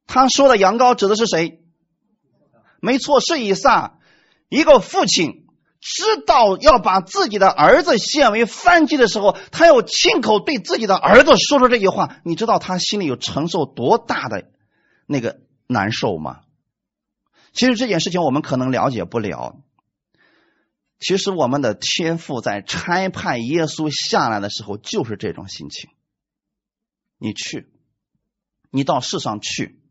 [0.06, 1.60] 他说的羊羔指的是谁？
[2.80, 3.98] 没错，是以撒。
[4.48, 5.46] 一个父亲
[5.80, 12.16] 知道要把自己的儿子献为燔祭的时候，他要亲口对自己的儿子说出这句话。
[12.24, 14.44] 你知道他心里有承受多大的
[15.06, 16.40] 那个难受吗？
[17.52, 19.56] 其实这件事情我们可能了解不了。
[21.04, 25.90] 其实我们的天父在差派耶稣下来的时候，就是这种心情。
[27.18, 27.72] 你去，
[28.70, 29.82] 你到世上去，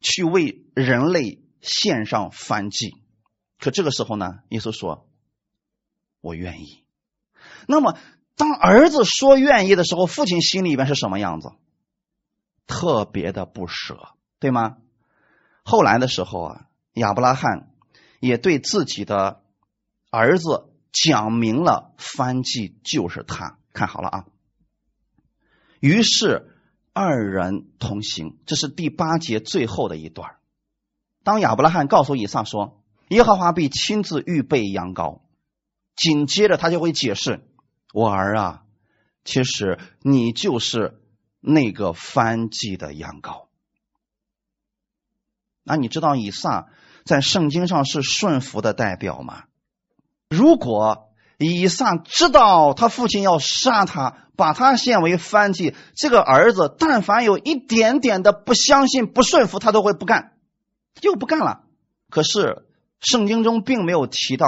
[0.00, 2.94] 去为人类献上燔祭。
[3.58, 5.10] 可这个时候呢，耶稣说
[6.22, 6.84] ：“我愿意。”
[7.66, 7.98] 那么，
[8.36, 11.50] 当儿子说愿意的时候，父亲心里边是什么样子？
[12.68, 14.76] 特别的不舍，对吗？
[15.64, 17.72] 后来的时候啊，亚伯拉罕
[18.20, 19.42] 也对自己的。
[20.10, 24.24] 儿子讲明了，翻祭就是他，看好了啊。
[25.78, 26.50] 于是
[26.92, 30.36] 二人同行，这是第八节最后的一段。
[31.22, 35.20] 当亚伯拉罕告诉以撒说：“耶和华必亲自预备羊羔。”
[35.94, 37.46] 紧接着他就会解释
[37.92, 38.64] ：“我儿啊，
[39.24, 41.00] 其实你就是
[41.40, 43.46] 那个翻祭的羊羔。”
[45.62, 46.68] 那你知道以撒
[47.04, 49.44] 在圣经上是顺服的代表吗？
[50.30, 60.34] 如果以撒知道他父亲要杀他，把他献为番祭，这个儿子但凡有一点点的不相信、不顺服，他都会不干，
[60.94, 61.64] 就不干了。
[62.08, 62.64] 可是
[63.00, 64.46] 圣经中并没有提到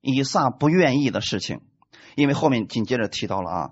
[0.00, 1.60] 以撒不愿意的事情，
[2.16, 3.70] 因为后面紧接着提到了啊，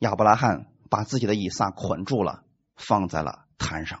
[0.00, 2.42] 亚伯拉罕把自己的以撒捆住了，
[2.76, 4.00] 放在了坛上。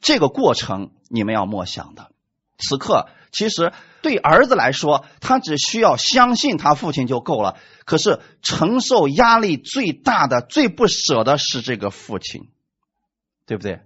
[0.00, 2.10] 这个过程你们要默想的。
[2.56, 7.58] 此刻，其实对儿子来说，他只需要相信他父亲就够了。
[7.84, 12.48] 可是承受压力最大的、最不舍的是这个父亲，
[13.44, 13.80] 对不对？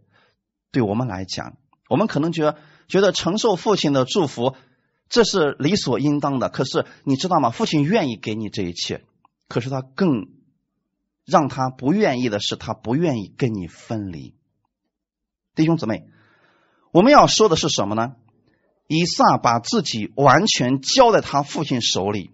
[0.70, 1.56] 对我们来讲，
[1.88, 4.54] 我们可能觉得觉得承受父亲的祝福，
[5.08, 6.50] 这是理所应当的。
[6.50, 7.48] 可是你知道吗？
[7.48, 9.02] 父亲愿意给你这一切，
[9.48, 10.28] 可是他更
[11.24, 14.34] 让他不愿意的是，他不愿意跟你分离。
[15.54, 16.04] 弟兄姊妹，
[16.92, 18.14] 我们要说的是什么呢？
[18.88, 22.31] 以撒把自己完全交在他父亲手里，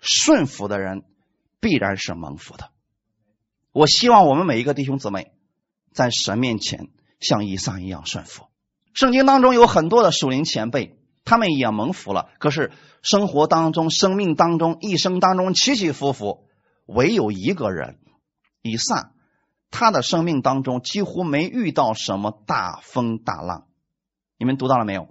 [0.00, 1.04] 顺服的人
[1.60, 2.70] 必然是蒙福的。
[3.72, 5.32] 我希望我们每一个弟兄姊妹
[5.92, 6.88] 在神面前
[7.20, 8.46] 像以撒一样顺服。
[8.94, 12.30] 圣经当中有很多的属灵前辈，他们也蒙福了。
[12.38, 16.48] 可是生活当中、生命当中、一生当中起起伏伏，
[16.86, 17.98] 唯有一个人
[18.62, 19.12] 以撒，
[19.70, 23.66] 他的生命当中几乎没遇到什么大风大浪。
[24.38, 25.08] 你们读到了没有？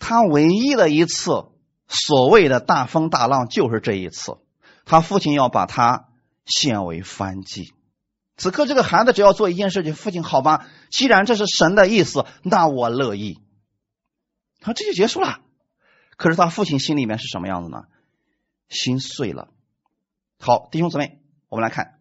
[0.00, 1.44] 他唯一的一次
[1.86, 4.38] 所谓的大风大浪，就是这一次，
[4.84, 6.08] 他父亲要把他
[6.46, 7.74] 献为燔祭。
[8.36, 13.38] 此刻，这个孩子只要做一件事情，父亲，好吧，既然这是神的意思，那我乐意。
[14.62, 15.40] 好，这就结束了。
[16.16, 17.84] 可是他父亲心里面是什么样子呢？
[18.68, 19.48] 心碎了。
[20.38, 21.98] 好，弟兄姊妹，我们来看，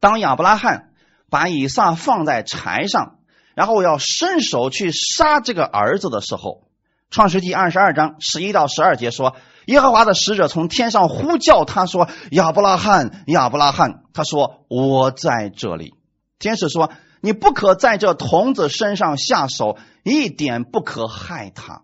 [0.00, 0.94] 当亚伯拉罕
[1.28, 3.18] 把以撒放在柴上，
[3.54, 6.71] 然后要伸手去杀这个儿子的时候。
[7.12, 15.92] 创世纪二十二章十一到十二节说，耶和华的使者从天上呼叫他说：“亚伯拉罕，亚伯拉罕。”他说：“我在这里。”
[16.40, 21.82] 天使说：“你不可在这童子身上下手，一点不可害他。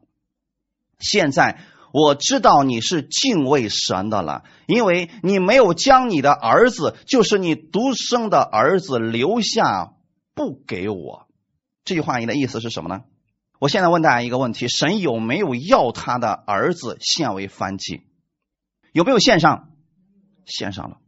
[0.99, 1.59] 现在
[1.93, 9.93] 我知道你是敬畏神的了，因为你没有将你的儿子，就是你独生的儿子留下，
[10.35, 11.27] 不给我。”
[11.85, 13.03] 这句话你的意思是什么呢？
[13.61, 18.03] 我现在问大家一个问题：神有没有要他的儿子献为燔祭？
[18.93, 19.71] 有没有献上？
[20.47, 20.99] 献上了，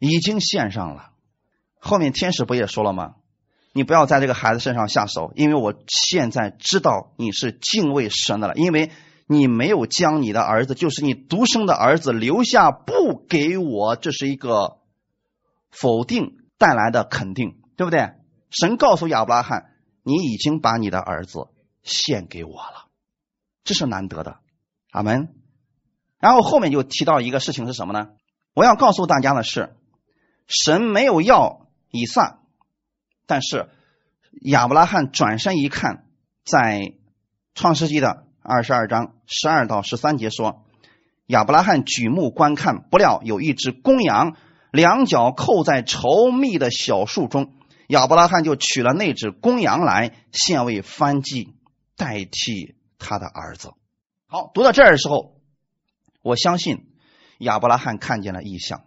[0.00, 1.10] 已经献上了。
[1.78, 3.14] 后面天使不也说了吗？
[3.72, 8.90] 你不要在这个孩子身上下手，因为我现在知道你是敬畏神的了，因为
[9.26, 14.78] 你没有将你的儿子，就是你独生的儿子留下不给我，这是一个
[15.70, 18.14] 否定带来的肯定，对不对？
[18.50, 19.68] 神告诉亚伯拉罕。
[20.04, 21.46] 你已经把你的儿子
[21.82, 22.88] 献给我了，
[23.64, 24.38] 这是难得的，
[24.90, 25.34] 阿门。
[26.18, 28.10] 然后后面就提到一个事情是什么呢？
[28.54, 29.74] 我要告诉大家的是，
[30.46, 32.38] 神没有要以撒，
[33.26, 33.68] 但是
[34.42, 36.04] 亚伯拉罕转身一看，
[36.44, 36.92] 在
[37.54, 40.64] 创世纪的二十二章十二到十三节说，
[41.26, 44.36] 亚伯拉罕举目观看，不料有一只公羊，
[44.70, 47.54] 两脚扣在稠密的小树中。
[47.88, 51.54] 亚伯拉罕就取了那只公羊来献为燔祭，
[51.96, 53.72] 代替他的儿子。
[54.26, 55.36] 好，读到这儿的时候，
[56.22, 56.86] 我相信
[57.38, 58.82] 亚伯拉罕看见了异象。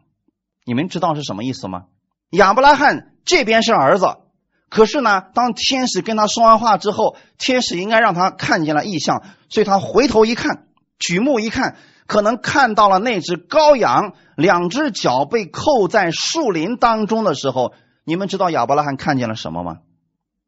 [0.65, 1.85] 你们知道是什么意思吗？
[2.31, 4.05] 亚伯拉罕这边是儿子，
[4.69, 17.73] 可是呢，当天使跟他说完话之后，天使应该让他看见了异象，所以他回头一看，举目一看，可能看到了那只羔羊两只脚被扣在树林当中的时候。
[18.07, 19.79] 你们知道亚伯拉罕看见了什么吗？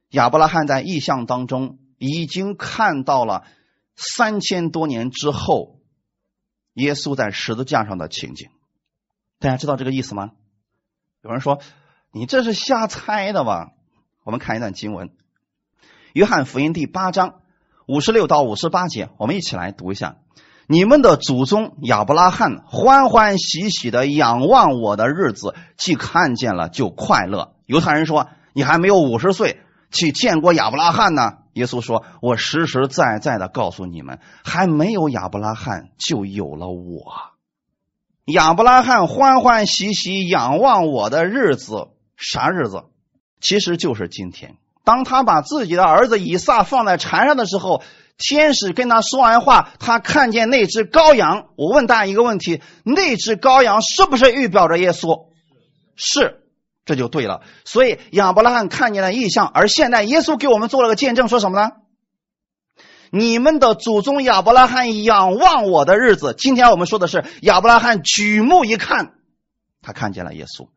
[0.10, 3.44] 亚伯拉罕在异象当中已经看到了
[3.96, 5.80] 三千多年之后
[6.74, 8.50] 耶稣在十字架上的情景。
[9.40, 10.32] 大家知道这个意思吗？
[11.24, 11.60] 有人说
[12.12, 13.72] 你这是瞎猜的吧？
[14.24, 15.10] 我们看一段经文，
[16.14, 17.42] 《约翰福音》第八章
[17.88, 20.18] 五十六到五十八节，我们一起来读一下。
[20.68, 27.56] 你们的祖宗亚伯拉罕欢欢喜喜的仰望我的日子，既看见了就快乐。
[27.66, 37.14] 犹太人说：“你还没有五十岁，去见过亚伯拉罕呢？”耶稣说：“我实实在在的告诉你们，还没有亚伯拉罕，就有了我。
[38.26, 42.84] 亚伯拉罕欢欢喜喜仰望我的日子，啥日子？
[43.42, 44.56] 其实就是今天。
[44.84, 47.82] 当他把自己的儿子以撒放在柴上的时候。”
[48.20, 51.50] 天使跟他说完话，他看见那只羔羊。
[51.56, 55.28] 我问大家一个问题：那只羔羊是不是预表着耶稣？
[55.96, 56.42] 是，
[56.88, 57.44] 这就对了。
[57.66, 61.72] 所以亚伯拉罕看见了异象，而现在耶稣给我们做了个见证，说什么呢？
[63.12, 69.14] 你们的祖宗亚伯拉罕仰望我的日子，今天我们说的是亚伯拉罕举目一看，
[69.82, 70.70] 他看见了耶稣。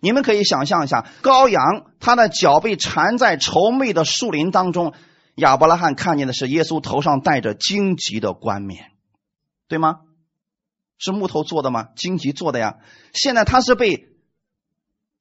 [0.00, 1.62] 你们可以想象一下，羔羊
[2.00, 4.94] 他的脚被缠在稠密的树林当中。
[5.36, 8.92] 亚伯拉罕看见的是耶稣头上戴着荆棘的冠冕，
[9.68, 10.00] 对吗？
[10.98, 11.88] 是木头做的吗？
[11.96, 12.76] 荆棘做的呀。
[13.14, 14.09] 现在他是被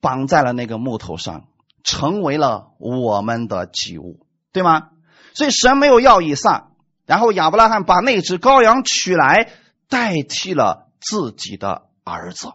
[0.02, 1.48] 绑在了那个木头上，
[1.84, 4.90] 成为了我们的祭物，对吗？
[5.34, 6.72] 所以神没有要以撒，
[7.06, 9.52] 然后亚伯拉罕把那只羔羊取来
[9.88, 12.54] 代替了自己的儿子，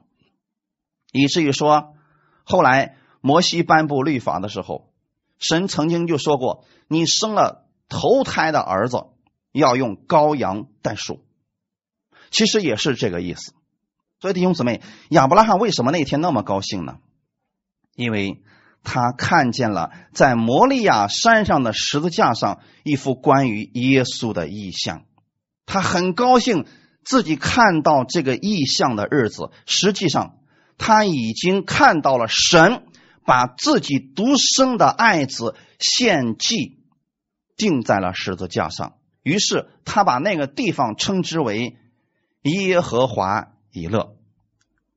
[1.12, 1.94] 以至于说，
[2.44, 4.90] 后来摩西颁布律法的时候，
[5.38, 6.64] 神曾经就说过。
[6.86, 9.06] 你生了头胎的儿子，
[9.52, 11.24] 要用羔羊代数，
[12.30, 13.54] 其实也是这个意思。
[14.20, 16.98] 所以弟兄姊妹，亚伯拉罕为什么那天那么高兴呢？
[17.94, 18.42] 因为
[18.82, 25.04] 他看见了在摩利亚山上的十字架上一幅关于耶稣的意象，
[25.64, 26.66] 他很高兴
[27.02, 29.50] 自己看到这个意象的日子。
[29.66, 30.38] 实际上，
[30.76, 32.82] 他已经看到了神
[33.24, 36.78] 把自己独生的爱子献祭，
[37.56, 38.94] 钉在了十字架上。
[39.22, 41.78] 于是他把那个地方称之为
[42.42, 44.16] 耶和华以勒。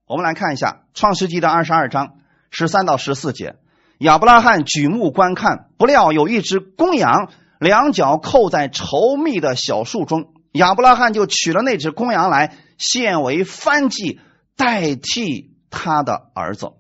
[0.06, 2.17] 我们来看一下《创世纪》的二十二章
[2.50, 3.56] 十三到十四节。
[4.00, 10.34] 亚伯拉罕举目观看，不料有一只公羊，两脚扣在稠密的小树中。
[10.52, 14.20] 亚伯拉罕就取了那只公羊来献为燔祭，
[14.56, 16.74] 代替他的儿子。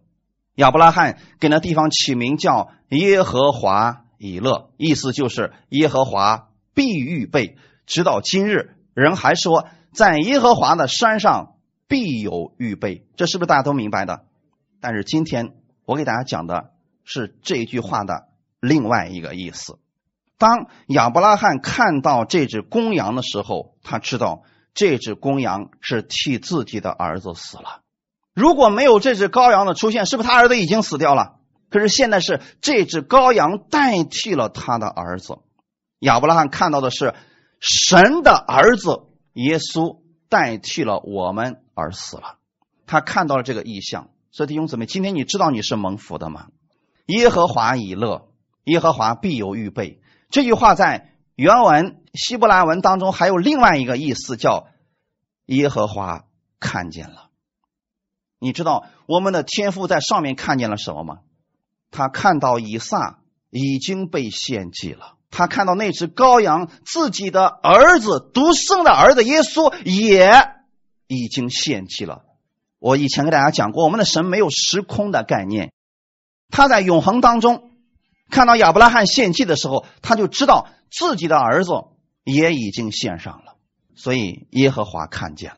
[0.56, 7.58] 亚伯拉罕给那地方起名叫耶和华以勒，意思就是耶和华必预备。
[7.86, 11.56] 直到今日，人还说在耶和华的山上
[11.88, 13.06] 必有预备。
[13.16, 14.26] 这是不是大家都明白的？
[14.80, 15.54] 但是今天
[15.88, 16.74] 我给大家讲的。
[17.10, 18.28] 是这句话的
[18.60, 19.80] 另外一个意思。
[20.38, 27.80] 当亚伯拉罕看到这只公羊的时候，他知道这只公羊是替自己的儿子死了。
[28.34, 31.38] 如果没有这只羔羊的出现，是不是他儿子已经死掉了？
[31.70, 35.38] 可是现在是这只羔羊代替了他的儿子。
[36.00, 37.16] 亚伯拉罕看到的是
[37.62, 42.36] 神的儿子耶稣代替了我们而死了。
[42.86, 44.10] 他看到了这个意象。
[44.32, 46.48] 所以弟兄姊妹，今天你知道你是蒙福的吗？
[47.08, 48.30] 耶和华已乐，
[48.66, 50.02] 耶和华必有预备。
[50.30, 54.68] 这句话在原文希伯来文当中还有另外一个意思，叫
[55.46, 56.26] 耶和华
[56.60, 57.30] 看见了。
[58.40, 61.20] 你知道我们的天父在上面看见了什么吗？
[61.90, 63.20] 他看到以撒
[63.50, 70.30] 已经被献祭了，他看到那只羔羊，自己的儿子独生的儿子耶稣也
[71.08, 72.26] 已经献祭了。
[72.80, 75.72] 我以前给大家讲过，我们的神没有时空的概念。
[76.50, 77.72] 他在永恒当中
[78.30, 81.72] 看到亚伯拉罕献祭的时候，他就知道自己的儿子
[82.24, 83.56] 也已经献上了，
[83.96, 85.58] 所以耶和华看见了。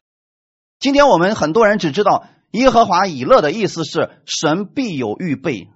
[0.79, 5.67] 今天我们很多人只知道耶和华以乐的意思是神必有预备。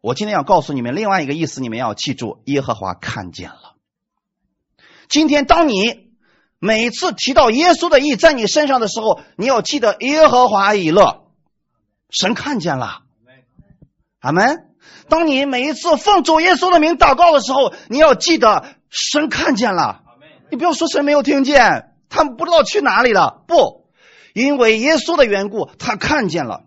[0.00, 3.74] 我今天要告诉你们另外一个意思，你们要记住：耶和华看见了。
[5.08, 6.05] 今天当你
[6.58, 11.30] 每次提到耶稣的义在你身上的时候，你要记得耶和华以乐，
[12.10, 13.02] 神看见了。
[14.20, 14.62] 阿门。
[15.08, 20.02] 当你每一次奉主耶稣的名祷告的时候，你要记得神看见了。
[20.50, 23.44] 你不要说神没有听见，他们不知道去哪里了。
[23.46, 23.88] 不，
[24.34, 26.64] 因为耶稣的缘故，他看见了，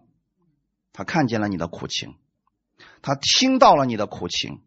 [0.93, 2.15] 他看见了你的苦情，
[3.01, 4.61] 他听到了你的苦情，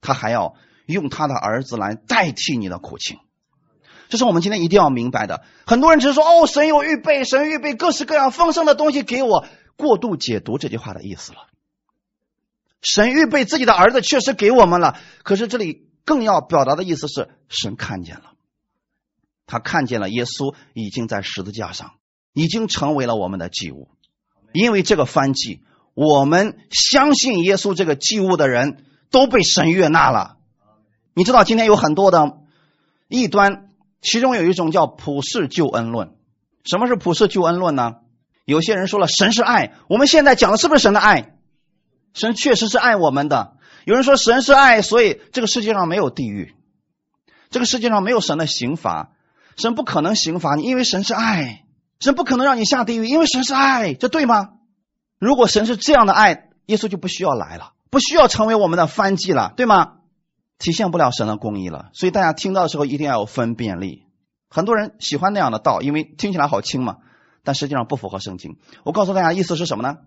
[0.00, 0.54] 他还要
[0.86, 3.18] 用他的儿子来代替你的苦情。
[4.08, 5.42] 这是我们今天一定要明白的。
[5.66, 9.46] 很多人只是说：“哦，神有预备，神预备各式各样丰盛的东西给我。”
[9.76, 11.38] 过度解读这句话的意思了。
[12.82, 14.98] 神预备自己的儿子，确实给我们了。
[15.22, 18.32] 可是这里更要表达的意思是，神看见了，
[19.46, 21.92] 他看见了耶稣已经在十字架上，
[22.32, 23.88] 已经成为了我们的祭物。
[24.52, 25.62] 因为这个翻祭，
[25.94, 30.38] 我们相信耶稣这个祭物的人都被神悦纳了。
[31.14, 32.38] 你知道今天有很多的
[33.06, 33.67] 异端，
[34.00, 36.14] 其中有一种叫普世救恩论。
[36.64, 37.96] 什么是普世救恩论呢？
[38.44, 41.34] 有些人说了，神是爱，我们现在讲的是不是神的爱？
[42.14, 43.56] 神确实是爱我们的。
[43.84, 46.54] 有人说神是爱，所以这个世界上没有地狱，
[47.50, 49.12] 这个世界上没有神的刑罚，
[49.56, 51.64] 神不可能刑罚你，因为神是爱，
[52.00, 54.50] 神不可能让你下地狱，因为神是爱，这对吗？
[55.18, 59.97] 如果神是这样的爱，耶稣就不需要来了，不需要成为我们的翻祭了，对吗？
[60.58, 61.90] 体现不了神的公义了。
[61.92, 64.04] 所以大家听到的时候一定要有分辨力。
[64.50, 66.96] 很多人喜欢那样的道，因为听起来好轻嘛，
[67.44, 68.56] 但实际上不符合圣经。
[68.82, 69.98] 我告诉大家，意思是什么呢？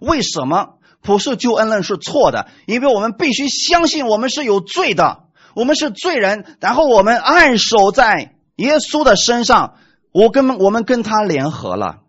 [0.00, 0.74] 为什么？
[1.02, 9.76] 普世救恩论是错的，因为我们必须相信我们是有罪的，我们是罪人，然后我们按手在耶稣的身上，
[10.12, 12.00] 我跟我们跟他联合了，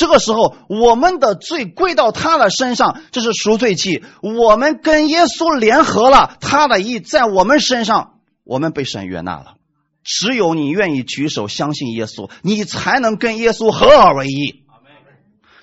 [0.00, 9.56] 这个时候我们的罪归到他的身上，这是赎罪祭，我们跟耶稣联合了，他的意在我们身上，我们被神悦纳了。
[10.02, 14.64] 只有你愿意举手相信耶稣，你才能跟耶稣合二为一，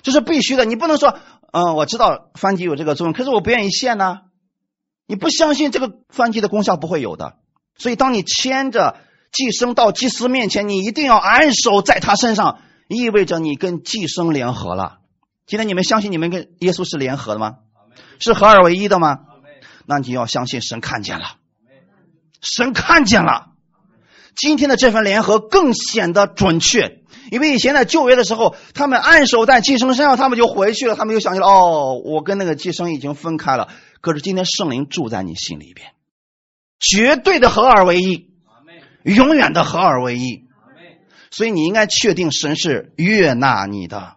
[0.02, 1.18] 这是必须的，你不能说。
[1.50, 4.18] 嗯，我知道翻祭有这个作用，可是我不愿意献呢。
[5.08, 7.38] 你不相信这个翻祭的功效不会有的，
[7.76, 8.96] 所以当你牵着
[9.32, 14.98] 寄生到祭司面前，你一定要安守在他身上，意味着你跟寄生联合了。
[15.46, 17.58] 今天你们相信你们跟耶稣是联合的吗？
[18.18, 19.20] 是合二为一的吗？
[19.86, 21.36] 那你要相信神看见了，
[22.40, 23.52] 神看见了。
[24.34, 33.68] 今天的这份联合更显得准确，因为以前在旧约的时候，他们按手在寄生身上，他们就回去了，他们就想起了哦，我跟那个寄生已经分开了。
[34.00, 35.92] 可是今天圣灵住在你心里边，
[36.78, 38.30] 绝对的合二为一，
[39.04, 40.47] 永远的合二为一。
[41.30, 44.16] 所以你应该确定神是悦纳你的，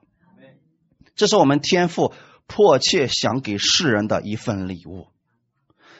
[1.16, 2.14] 这是我们天父
[2.48, 5.08] 迫切想给世人的一份礼物，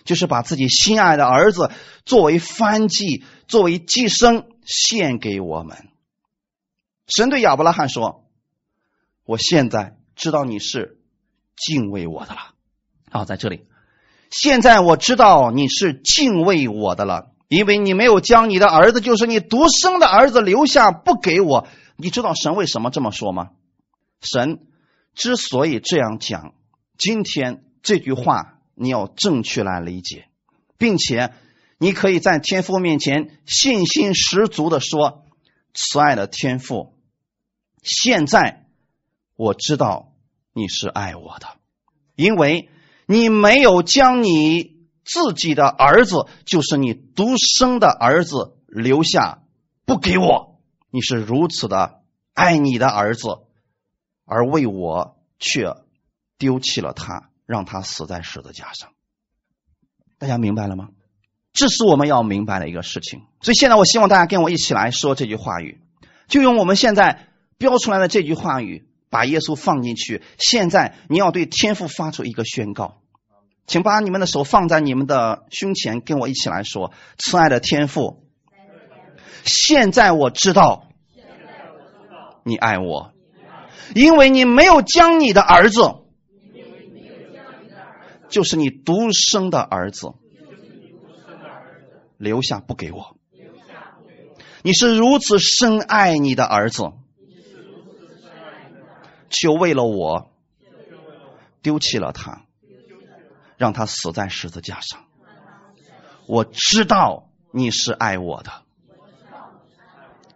[0.04, 1.72] 就是把自己心爱的儿子
[2.06, 5.90] 作为翻祭、作为寄生献给我们。
[7.08, 8.26] 神对亚伯拉罕说
[9.26, 11.00] ：“我现在知道你是
[11.56, 12.56] 敬畏我的了。”
[13.12, 13.68] 好，在这里，
[14.32, 17.32] 现在我知道你是敬畏我的了。
[17.52, 23.50] 因为你没有将你的儿子，就是你独生的儿子留下不给我，你知道神为什么这么说吗？
[24.22, 24.66] 神
[25.14, 26.54] 之所以这样讲，
[26.98, 30.30] 今天这句话你要正确来理解，
[30.78, 31.34] 并且
[31.78, 35.26] 你可以在天父面前信心十足的说
[35.76, 36.94] ：“慈爱的天父，
[37.84, 38.66] 现在
[39.36, 40.14] 我知道
[40.54, 41.48] 你是爱我的，
[42.16, 42.70] 因为
[43.08, 49.44] 你没有将你。”自己的儿子就是你独生的儿子，留下
[49.86, 52.02] 不给我，你是如此的
[52.34, 53.28] 爱你的儿子，
[54.26, 55.76] 而为我却
[56.38, 58.92] 丢弃了他，让他死在十字架上。
[60.18, 60.90] 大家明白了吗？
[61.52, 63.24] 这是我们要明白的一个事情。
[63.42, 65.82] 所以现在我希望大家跟我一起来说这句话语，
[66.28, 67.28] 就用我们现在
[67.58, 70.22] 标出来的这句话语，把耶稣放进去。
[70.38, 73.01] 现在你要对天父发出一个宣告。
[73.72, 78.22] 请把你们的手放在你们的胸前，跟我一起来说：“慈爱的天父，
[79.46, 80.90] 现在我知道
[82.44, 83.14] 你爱我，
[83.96, 85.80] 因为你没有将你的儿子，
[88.28, 90.16] 就是你独生的儿子
[92.18, 93.16] 留下不给我。
[94.64, 96.92] 你是如此深爱你的儿子，
[99.30, 100.30] 就为了我
[101.62, 102.42] 丢弃了他。”
[103.62, 105.06] 让他死在十字架上。
[106.26, 108.52] 我知道你是爱我的，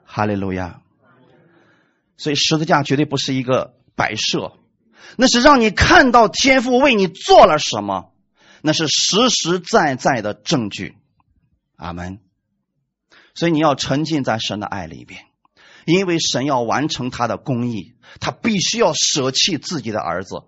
[0.05, 0.79] 哈利路亚。
[2.17, 4.53] 所以十字架绝对不是一个摆设，
[5.17, 8.11] 那是让你看到天父为你做了什么，
[8.61, 10.95] 那是实实在在的证据。
[11.77, 12.19] 阿门。
[13.33, 15.25] 所以你要沉浸在神的爱里边，
[15.85, 20.43] 因为神要完成他的公义，他必须要舍弃自己的儿子。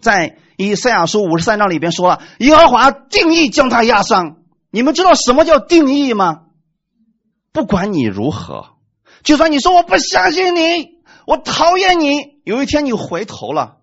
[0.00, 4.36] 在以赛亚书五十三章里边说了，耶和华定义将他压伤。
[4.70, 6.42] 你们知道什么叫定义吗？
[7.52, 8.66] 不管你如何，
[9.22, 10.88] 就算你说我不相信你，
[11.26, 13.78] 我讨厌你，有一天你回头了，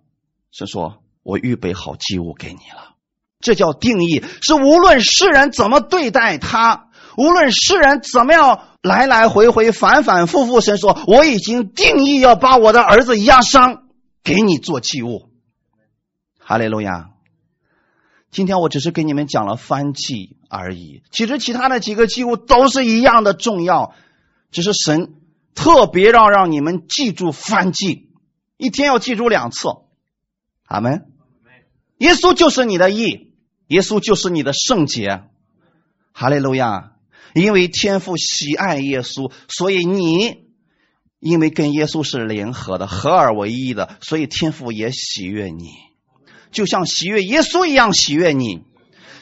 [0.52, 2.94] 是说我预备好祭物给你了。
[3.40, 6.88] 这叫定义，是无论世人怎么对待他，
[7.18, 13.84] 无论世人怎么样来来回回、反反复复，神说我已经定义要把我的儿子压伤
[14.24, 15.30] 给你做祭物。
[16.48, 17.10] 哈利路亚！
[18.30, 23.96] 今天我只是给你们讲了翻祭而已，其实其他的几个祭物都是一样的重要，
[24.52, 25.16] 只是神
[25.56, 28.12] 特别让让你们记住翻祭，
[28.58, 29.70] 一天要记住两次。
[30.66, 31.08] 阿门。
[31.98, 33.34] 耶稣就是你的义，
[33.66, 35.24] 耶稣就是你的圣洁。
[36.12, 36.92] 哈利路亚！
[37.34, 40.46] 因为天父喜爱耶稣，所以你
[41.20, 45.72] 因为跟耶稣是联合的，合而为一的，所以天父也喜悦你。
[46.56, 48.64] 就像喜悦耶稣一样喜悦你。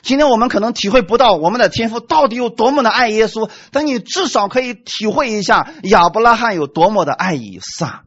[0.04, 8.06] 今天我们可能体会不到我们的天赋到底有多么的爱耶稣，但你至少可以体会一下亚伯拉罕有多么的爱以撒。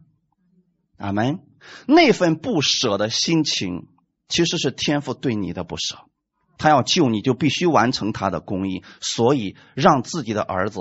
[0.97, 1.41] 阿门。
[1.87, 3.89] 那份不舍的心情，
[4.29, 5.97] 其实是天赋对你的不舍。
[6.59, 10.81] 他要救你，就必须完成他的公义，所以让自己的儿子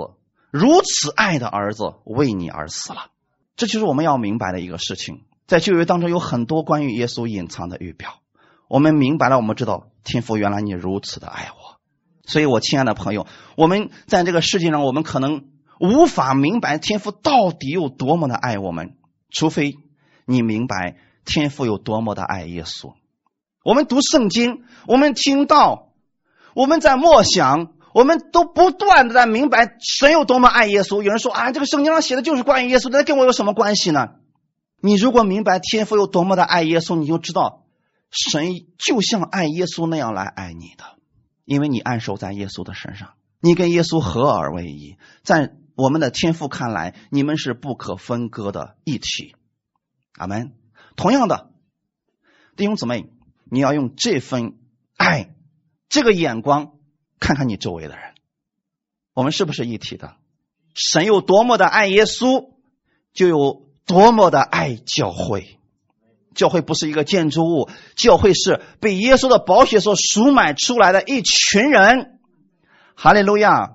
[0.52, 3.10] 如此爱的儿子为你而死了。
[3.56, 5.22] 这就是我们要明白的一个事情。
[5.46, 8.20] 在旧约当中有很多关于耶稣隐藏的预表。
[8.68, 11.78] 我们明白了，我们知道天父原来你如此的爱我，
[12.26, 15.44] 所以我亲爱的朋友，我们在这个世界上，我们可能
[15.78, 18.96] 无法明白天父到底有多么的爱我们，
[19.30, 19.74] 除非
[20.24, 22.94] 你明白天父有多么的爱耶稣。
[23.62, 25.92] 我们读圣经，我们听到，
[26.54, 31.02] 我们在默想，我们都不断的在明白神有多么爱耶稣。
[31.02, 34.08] 有人说啊，这个圣经上写的就是关于耶稣，那跟我有什么关系呢？
[34.80, 37.65] 你如果明白天父有多么的爱耶稣，你就知道。
[38.16, 40.98] 神就像爱耶稣那样来爱你的，
[41.44, 49.34] 因为你安守在耶稣的身上，你跟耶稣合而为一，在我们的天父看来，你们是不可分割的一体。
[50.16, 50.54] 阿门。
[50.96, 51.52] 同样的，
[52.56, 53.10] 弟兄姊妹，
[53.44, 54.56] 你要用这份
[54.96, 55.34] 爱、
[55.90, 56.72] 这个眼光
[57.20, 58.14] 看看你周围的人，
[59.12, 60.16] 我们是不是一体的？
[60.74, 62.54] 神有多么的爱耶稣，
[63.12, 65.55] 就有多么的爱教会。
[66.36, 72.20] 教会不是一个建筑物，教会是被耶稣的宝血所赎买出来的一群人。
[72.94, 73.72] 哈利路亚！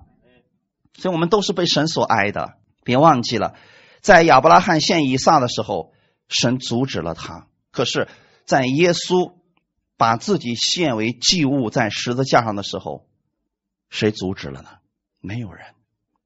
[0.98, 2.54] 所以我们都是被神所爱的。
[2.84, 3.56] 别忘记了，
[4.02, 5.92] 在亚伯拉罕献以撒的时候，
[6.30, 8.08] 神阻止了他；可是，
[8.46, 9.34] 在耶稣
[9.98, 13.08] 把自己献为祭物在十字架上的时候，
[13.90, 14.70] 谁阻止了呢？
[15.20, 15.66] 没有人。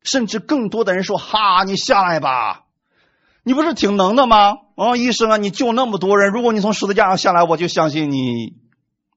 [0.03, 2.64] 甚至更多的人说：“哈，你下来吧。”
[3.45, 4.57] 你不是挺能的吗？
[4.73, 8.65] 哦，医生啊，你救那么多人，如果你从十字架上下来，我就相信你。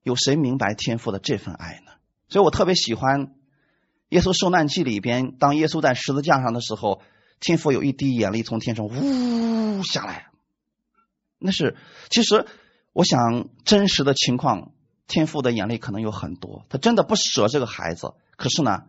[0.05, 1.93] 有谁明白天父的这份爱呢？
[2.29, 3.35] 所以我特别喜欢
[4.09, 7.03] 耶稣受难记里边，当耶稣在十字架上的时候，
[7.41, 10.29] 天父有一滴眼泪从天上呜下来。
[11.39, 11.77] 那是
[12.09, 12.47] 其实
[12.93, 14.73] 我想真实的情况，
[15.09, 18.85] 天父的眼泪可能有很多，他真的不舍这个孩子，可是呢，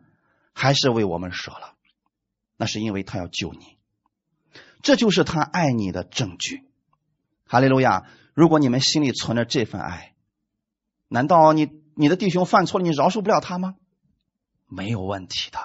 [0.54, 1.74] 还是为我们舍了。
[2.56, 3.79] 那是因为他要救你。
[4.82, 6.64] 这就是他爱你的证据，
[7.46, 8.06] 哈利路亚！
[8.34, 10.14] 如果你们心里存着这份爱，
[11.10, 13.76] 难道你你的弟兄犯错了，你饶恕不了他吗？
[14.68, 15.60] 没有问题的。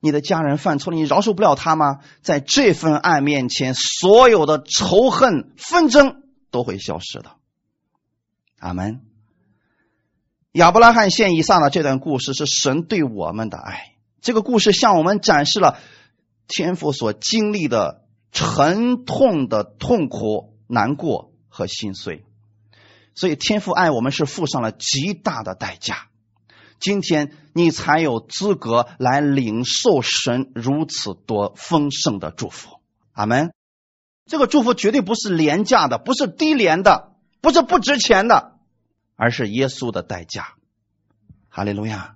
[0.00, 2.00] 你的家人犯错了，你饶恕不了他吗？
[2.20, 7.36] 在这份爱面前，所有的仇恨纷争都会消失的。
[8.58, 9.00] 阿门。
[10.52, 15.78] 亚伯拉罕献以撒的这段故事是神对我们的爱，这个故事向我们展示了
[16.46, 18.04] 天父所经历的。
[18.32, 22.24] 沉痛的痛苦、难过和心碎，
[23.14, 26.08] 所以天父爱我们是付上了极大的代价。
[26.78, 32.80] 今天你才有资格来领受神如此多丰盛的祝福。
[33.12, 33.52] 阿门。
[34.24, 38.58] 这个祝福绝对不是廉价的，不是低廉的，不是不值钱的，
[39.16, 40.54] 而是耶稣的代价。
[41.48, 42.14] 哈利路亚，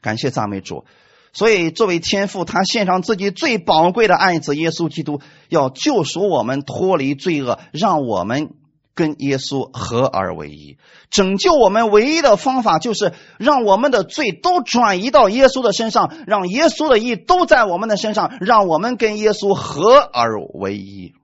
[0.00, 0.86] 感谢赞美主。
[1.32, 8.54] 所以，作为天父，他献上自己最宝贵的爱子耶稣基督，要救赎我们脱离罪恶，让我们
[8.94, 10.76] 跟耶稣合而为一。
[11.08, 21.14] 拯救我们唯一的方法，就是让我们的罪都转移到耶稣的身上，让耶稣的义都在我们的身上，让我们跟耶稣合而为一。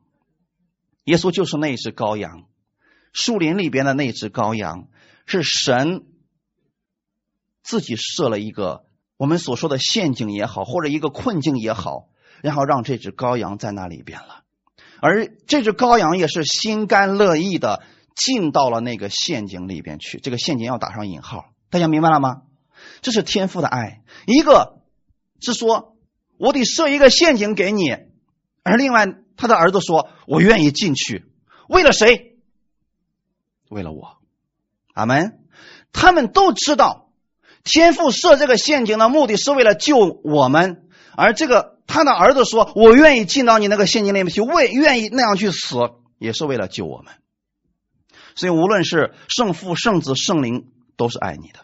[1.03, 2.45] 耶稣就是那只羔羊，
[3.13, 4.87] 树林里边的那只羔羊，
[5.27, 6.05] 是神
[7.65, 8.85] 自己设了一个。
[9.17, 12.09] 我们所说的陷阱也好，或者一个困境也好，
[12.43, 14.43] 然后让这只羔羊在那里边了，
[15.01, 17.83] 而这只羔羊也是心甘乐意的
[18.15, 20.19] 进到了那个陷阱里边去。
[20.19, 22.43] 这个陷阱要打上引号，大家明白了吗？
[23.01, 24.83] 这是天赋的爱，一个
[25.41, 25.97] 是说
[26.37, 27.97] 我得设一个陷阱给你，
[28.63, 29.07] 而另外
[29.37, 31.25] 他的儿子说我愿意进去，
[31.69, 32.37] 为了谁？
[33.71, 34.19] 为了我，
[34.93, 35.41] 阿门。
[35.91, 37.06] 他们都知道。
[37.67, 40.85] 天父设这个陷阱的目的是为了救我们，
[41.17, 45.77] 而这个他的儿子说：“我愿意进到你那个陷阱里面去，为愿意那样去死，
[46.19, 47.13] 也是为了救我们。”
[48.37, 51.61] 所以，无论是圣父、圣子、圣灵，都是爱你的。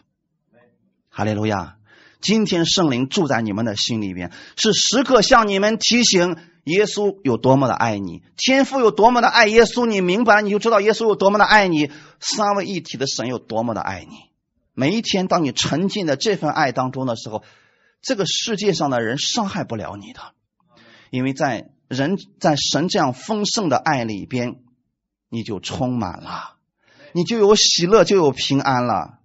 [1.09, 1.77] 哈利路亚！
[2.19, 6.35] 今天圣灵住在你们的心里边，是时刻向你们提醒
[6.65, 9.85] 耶稣有多么的爱你，天父有多么的爱耶稣。
[9.85, 14.32] 你明白，你就知道耶稣有多么的爱你，三位一体的神有多么的爱你。
[14.75, 17.43] 每一天，当你沉浸在这份爱当中的时候，
[18.01, 20.19] 这个世界上的人伤害不了你的，
[21.11, 24.55] 因为在人在神这样丰盛的爱里边，
[25.29, 26.55] 你就充满了，
[27.11, 29.19] 你就有喜乐，就有平安了。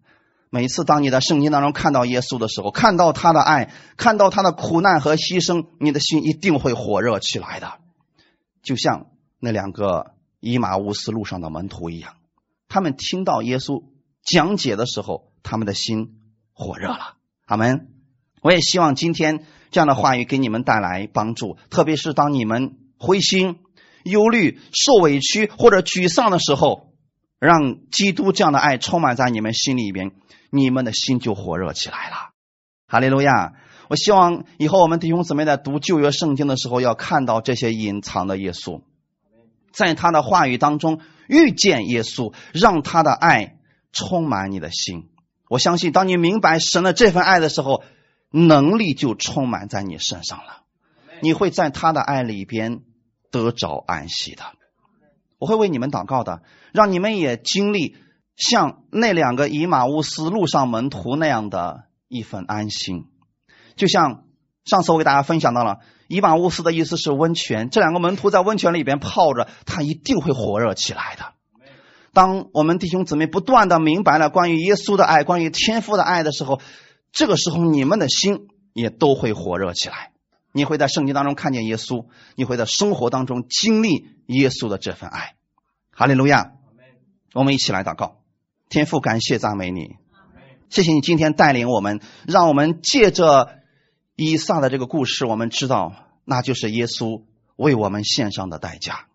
[0.51, 7.79] 每次当你在圣经当中看到耶稣的时候，看到他的爱，看到他的苦难和牺牲，你的心一定会火热起来的，
[8.63, 9.07] 就像
[9.41, 12.17] 那两个伊马乌斯路上的门徒一样，
[12.69, 13.83] 他们听到耶稣
[14.23, 15.27] 讲解的时候。
[15.43, 16.21] 他们的心
[16.53, 17.17] 火热了，
[17.47, 17.89] 阿门。
[18.43, 23.59] 我也希望今天这样的话语给你们带来帮助，特别是当你们灰心、
[24.05, 26.93] 忧虑、受委屈或者沮丧的时候，
[27.39, 30.13] 让基督这样的爱充满在你们心里边，
[30.51, 32.17] 你们的心就火热起来了。
[32.87, 33.55] 哈利路亚！
[33.89, 38.83] 我希望以后我们弟兄姊妹在读旧约圣经的时候，要看到这些隐藏的耶稣，
[39.73, 43.57] 在他的话语当中遇见耶稣，让他的爱
[43.93, 45.09] 充满你的心。
[45.49, 47.83] 我相信，当你明白神的这份爱的时候，
[48.31, 50.63] 能力就充满在你身上了。
[51.21, 52.83] 你会在他的爱里边
[53.31, 54.43] 得着安息的。
[55.39, 56.43] 我会为你们祷告的，
[56.73, 57.97] 让你们也经历
[58.37, 63.07] 像那两个以马乌斯路上门徒那样的一份安心。
[63.77, 64.25] 就像
[64.65, 65.79] 上次我给大家分享到了，
[66.09, 71.33] 以马乌斯的意思是温泉，这两个门徒在温泉里边泡着，他一定会火热起来的。
[72.19, 76.61] 当我们弟兄姊妹不断的明白了关于耶稣的爱、关于天父的爱的时候，
[77.13, 80.11] 这个时候你们的心也都会火热起来。
[80.51, 85.37] 你会在圣经当中看见耶稣，你会在生活当中经历耶稣的这份爱。
[85.93, 86.55] 哈利路亚！
[87.35, 88.17] 我们一起来祷告，
[88.69, 89.95] 天父，感谢赞美你，
[90.71, 93.61] 谢谢你今天带领我们，让我们借着
[94.17, 95.95] 以撒的这个故事，我们知道
[96.25, 97.23] 那就是耶稣
[97.55, 99.07] 为我们献上的代价。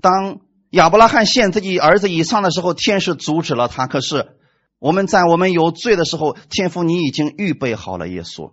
[0.00, 0.40] 当
[0.74, 3.86] 亚伯拉罕献自己儿子以上的时候，天使阻止了他。
[3.86, 4.36] 可是
[4.80, 8.50] 我们在我们有罪的时候，天父你已经预备好了耶稣，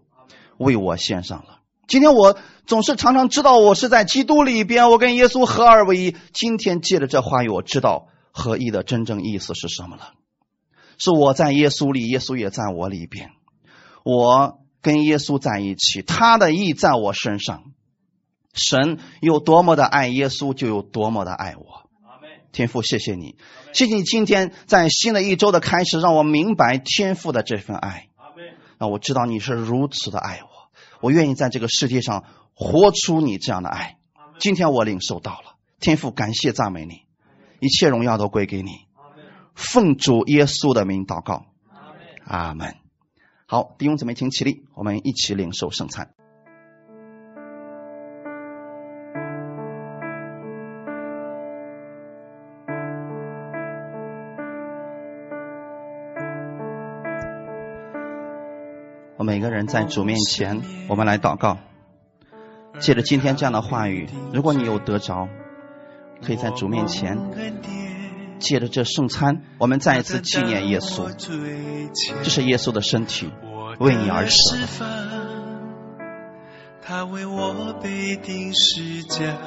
[0.57, 1.61] 为我献上了。
[1.87, 6.15] 今天我总是常常知道我是在基督里边，我跟耶稣合二为一。
[6.31, 10.13] 今天借着这话语，我知道合一的真正意思是什么了。
[10.99, 13.31] 是我在耶稣里，耶稣也在我里边。
[14.05, 17.63] 我跟耶稣在一起，他的意在我身上。
[18.53, 21.80] 神有多么的爱耶稣，就有多么的爱我。
[22.51, 23.37] 天父，谢谢你，
[23.73, 28.07] 谢谢你今天在新的一周的开始，让我明白天父的这份爱。
[28.77, 30.49] 那我知道你是如此的爱我。
[30.99, 33.97] 我愿意在这个世界上活出你这样的爱。
[34.39, 37.03] 今天我领受到了，天父感谢赞美你，
[37.59, 38.71] 一切荣耀都归给你。
[39.53, 41.45] 奉主耶稣的名祷告，
[42.25, 42.75] 阿门。
[43.45, 46.11] 好，弟兄姊妹，请起立，我们一起领受圣餐。
[59.67, 61.57] 在主面前，我们来祷告。
[62.79, 65.27] 借着今天这样的话语，如果你有得着，
[66.25, 67.17] 可以在主面前，
[68.39, 71.13] 借着这圣餐，我们再一次纪念耶稣。
[72.23, 73.31] 这是耶稣的身体，
[73.79, 74.57] 为你而死。
[76.81, 79.37] 他为我背定十架，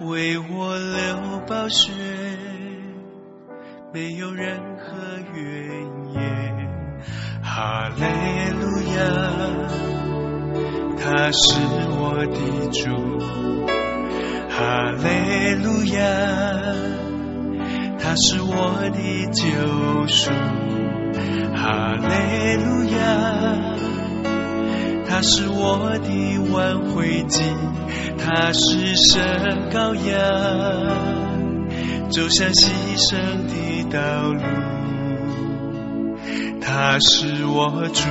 [0.00, 1.92] 为我流宝血，
[3.92, 4.96] 没有任何
[5.34, 6.59] 怨言。
[7.52, 8.02] 哈利
[8.60, 8.62] 路
[8.94, 9.02] 亚，
[10.96, 11.40] 他是
[11.98, 12.38] 我的
[12.70, 12.78] 主。
[14.48, 15.04] 哈利
[15.56, 15.98] 路亚，
[17.98, 18.54] 他是我
[18.92, 19.42] 的救
[20.06, 20.30] 赎。
[21.56, 23.02] 哈利路亚，
[25.08, 26.08] 他是我的
[26.52, 27.42] 挽回祭，
[28.16, 30.08] 他是神羔羊，
[32.10, 33.98] 走向牺牲的道
[34.34, 34.40] 路。
[36.72, 38.08] 他是我主。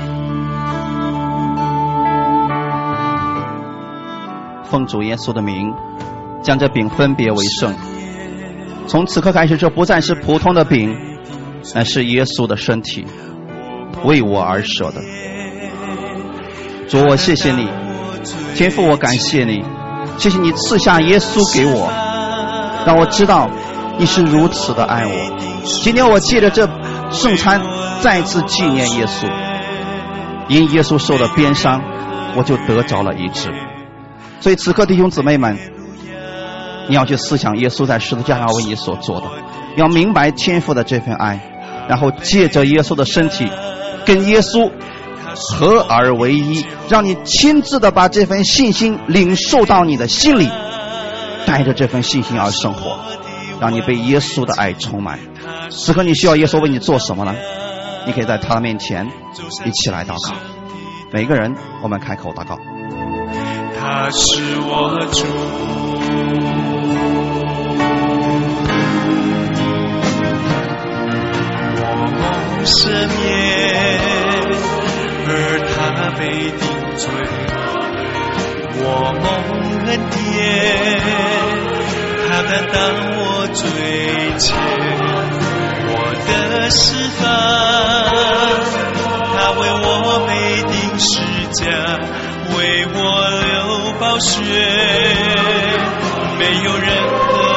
[4.66, 5.74] 奉主耶稣的名，
[6.44, 7.74] 将这饼分别为圣。
[8.86, 10.94] 从此刻开始，这不再是普通的饼，
[11.74, 13.06] 乃是耶稣的身体，
[14.04, 15.02] 为我而舍的。
[16.90, 17.70] 主，我谢谢你，
[18.56, 19.64] 天父，我感谢你，
[20.18, 21.90] 谢谢你赐下耶稣给我，
[22.86, 23.50] 让我知道
[23.98, 25.38] 你是如此的爱我。
[25.82, 26.68] 今天我借着这
[27.12, 27.62] 圣餐。
[28.02, 29.30] 再次纪念耶稣，
[30.48, 31.82] 因耶稣受了鞭伤，
[32.38, 33.50] 我就得着了医治。
[34.40, 35.58] 所以此刻弟兄姊妹们，
[36.88, 39.28] 你要去思想耶稣在十字架上为你所做的，
[39.76, 41.42] 要明白天父的这份爱，
[41.90, 43.52] 然后借着耶稣的身体，
[44.06, 44.72] 跟耶稣
[45.36, 50.50] 合而为一，让你亲自的把这份信心领受到你的心里，
[51.46, 52.98] 带着这份信心而生活，
[53.60, 55.20] 让你被耶稣的爱充满。
[55.70, 57.36] 此刻你需要耶稣为你做什么呢？
[58.06, 59.06] 你可以在他的面前
[59.66, 60.34] 一起来祷告，
[61.12, 62.58] 每个人我们开口祷告。
[63.78, 65.26] 他是我主，
[71.78, 71.84] 我
[72.20, 72.24] 蒙
[72.66, 73.28] 赦免，
[75.28, 75.30] 而
[75.76, 75.78] 他
[76.18, 76.22] 被
[76.58, 76.64] 定
[76.98, 77.04] 罪，
[78.82, 78.86] 我
[79.22, 79.28] 蒙
[79.86, 80.18] 恩典，
[82.30, 82.78] 他担当
[83.18, 83.64] 我最
[84.38, 84.48] 前
[85.88, 85.92] 我。
[86.50, 87.26] 的释放，
[89.36, 89.88] 他为我
[90.28, 90.32] 背
[90.64, 91.10] 定十
[91.54, 91.66] 架，
[92.56, 92.58] 为
[92.94, 92.98] 我
[93.42, 93.50] 流
[94.00, 94.38] 暴血，
[96.38, 97.49] 没有任何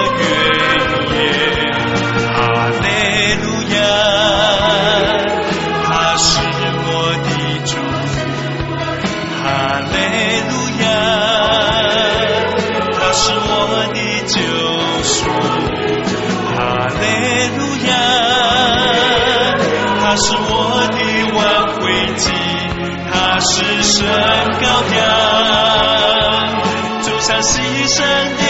[23.44, 24.06] 是神
[24.60, 24.64] 羔
[24.96, 25.02] 羊，
[27.02, 28.41] 走上牺牲。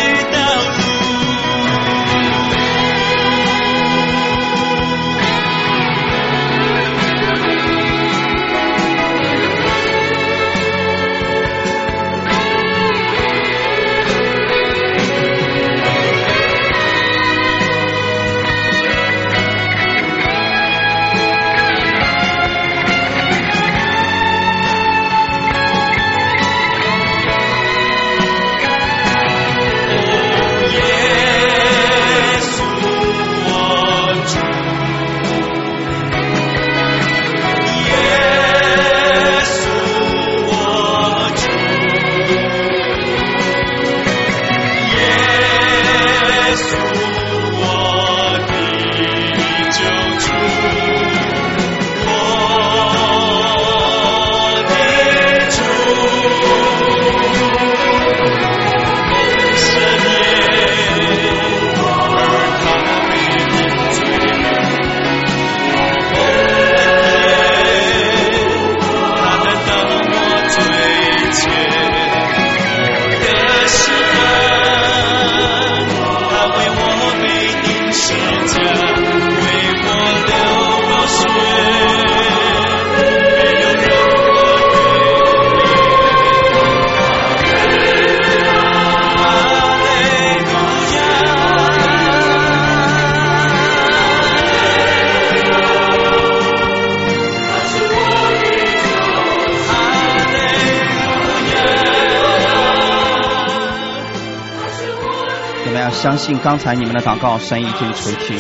[106.03, 108.37] 相信，刚才你们的祷告神已经垂听，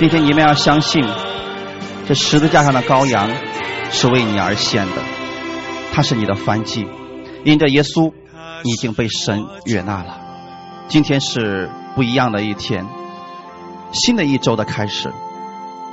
[0.00, 1.06] 并且你们要相信，
[2.08, 3.30] 这十字架上的羔羊
[3.92, 4.94] 是为你而献的，
[5.92, 6.84] 他是你的燔祭，
[7.44, 8.12] 因着耶稣，
[8.64, 10.18] 你已经被神悦纳了。
[10.88, 12.84] 今天是不一样的一天，
[13.92, 15.12] 新的一周的开始，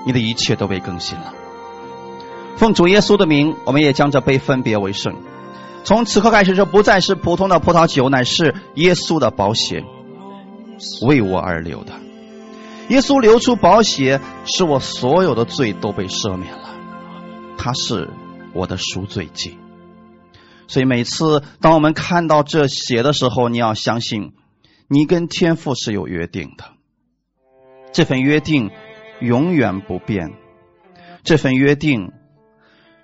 [0.08, 1.36] 你的一切都被更新了。
[2.58, 5.14] 奉主耶稣的名，我们也将这杯分别为圣。
[5.84, 9.84] 从此刻开始，这不再是普通的葡萄酒，乃是耶稣的宝血，
[11.08, 11.94] 为我而流的。
[12.90, 16.76] 耶稣流出宝血，使我所有的罪都被赦免了。
[17.58, 18.10] 他是
[18.54, 19.58] 我的赎罪祭。
[20.68, 24.34] 所以每次当我们看到这血的时候，你要相信，
[24.88, 26.66] 你跟天父是有约定的。
[27.92, 28.72] 这份约定
[29.22, 30.34] 永远不变。
[31.24, 32.12] 这份约定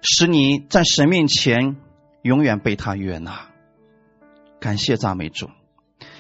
[0.02, 1.78] 使你在神面前。
[2.22, 3.48] 永远被他悦纳，
[4.60, 5.48] 感谢赞美主，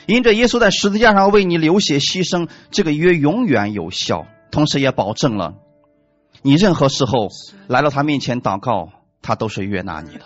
[0.10, 5.53] 因着耶稣在十字架上为你流血牺牲，这个约永远有效，同时也保证了
[6.41, 7.28] 你任何时候
[7.68, 8.89] 来到他面前祷告，
[9.22, 10.22] 他都是悦纳你的。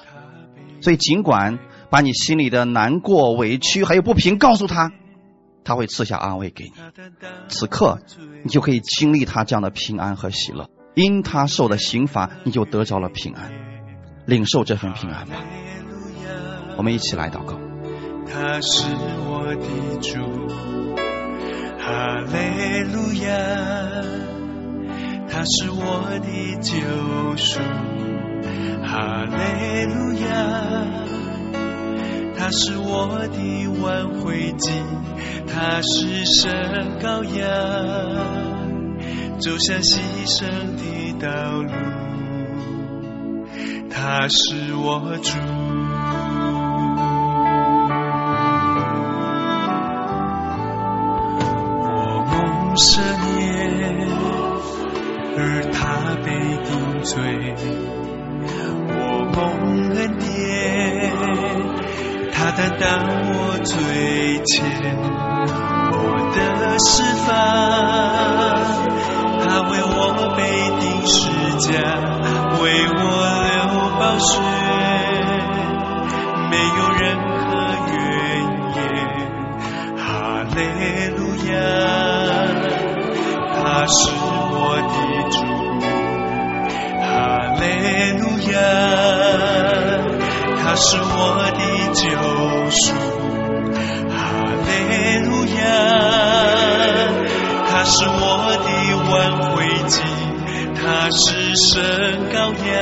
[0.80, 1.60] 所以，尽管
[1.90, 4.94] 把你心里的难过、委屈还有不平告诉他，
[5.66, 6.72] 他会赐下安慰给你。
[7.50, 8.00] 此刻，
[8.46, 13.52] 你就可以经历他这样的平安和喜乐，因他受的刑罚，你就得着了平安，
[14.26, 15.36] 领受这份平安吧。
[16.78, 17.60] 我们一起来祷告。
[18.32, 18.86] 他是
[19.26, 19.66] 我的
[20.02, 20.18] 主，
[21.80, 22.34] 哈利
[22.92, 23.28] 路亚。
[25.30, 25.82] 他是我
[26.20, 26.72] 的救
[27.36, 27.60] 赎，
[28.84, 30.26] 哈利路亚。
[32.38, 33.38] 他是我的
[33.82, 34.72] 挽回祭，
[35.48, 36.52] 他是神
[37.02, 37.48] 羔羊，
[39.40, 40.46] 走向牺牲
[40.76, 41.28] 的道
[41.62, 41.72] 路。
[43.90, 45.63] 他是我主。
[52.76, 54.02] 十年，
[55.38, 55.40] 而
[55.72, 56.28] 他被
[56.64, 56.72] 定
[57.04, 57.14] 罪，
[58.90, 58.92] 我
[59.36, 59.38] 蒙
[59.96, 60.24] 恩典，
[62.32, 62.84] 他担当
[63.30, 63.32] 我
[63.64, 63.72] 罪
[64.44, 64.52] 愆，
[65.92, 65.96] 我
[66.34, 66.38] 的
[66.80, 66.92] 释
[67.26, 67.32] 放，
[69.40, 69.96] 他为我
[70.36, 70.42] 被
[70.80, 71.14] 定十
[71.60, 71.72] 架，
[72.60, 73.02] 为我
[73.46, 73.56] 流
[74.00, 74.32] 宝血，
[90.74, 91.06] 他是我
[91.52, 91.62] 的
[91.94, 92.10] 救
[92.72, 92.98] 赎，
[94.10, 94.18] 哈
[94.66, 94.72] 利
[95.20, 95.62] 路亚。
[97.70, 98.18] 他是我
[98.58, 98.66] 的
[99.12, 99.14] 挽
[99.52, 99.54] 回
[99.86, 100.02] 祭，
[100.74, 101.78] 他是神
[102.34, 102.74] 羔羊，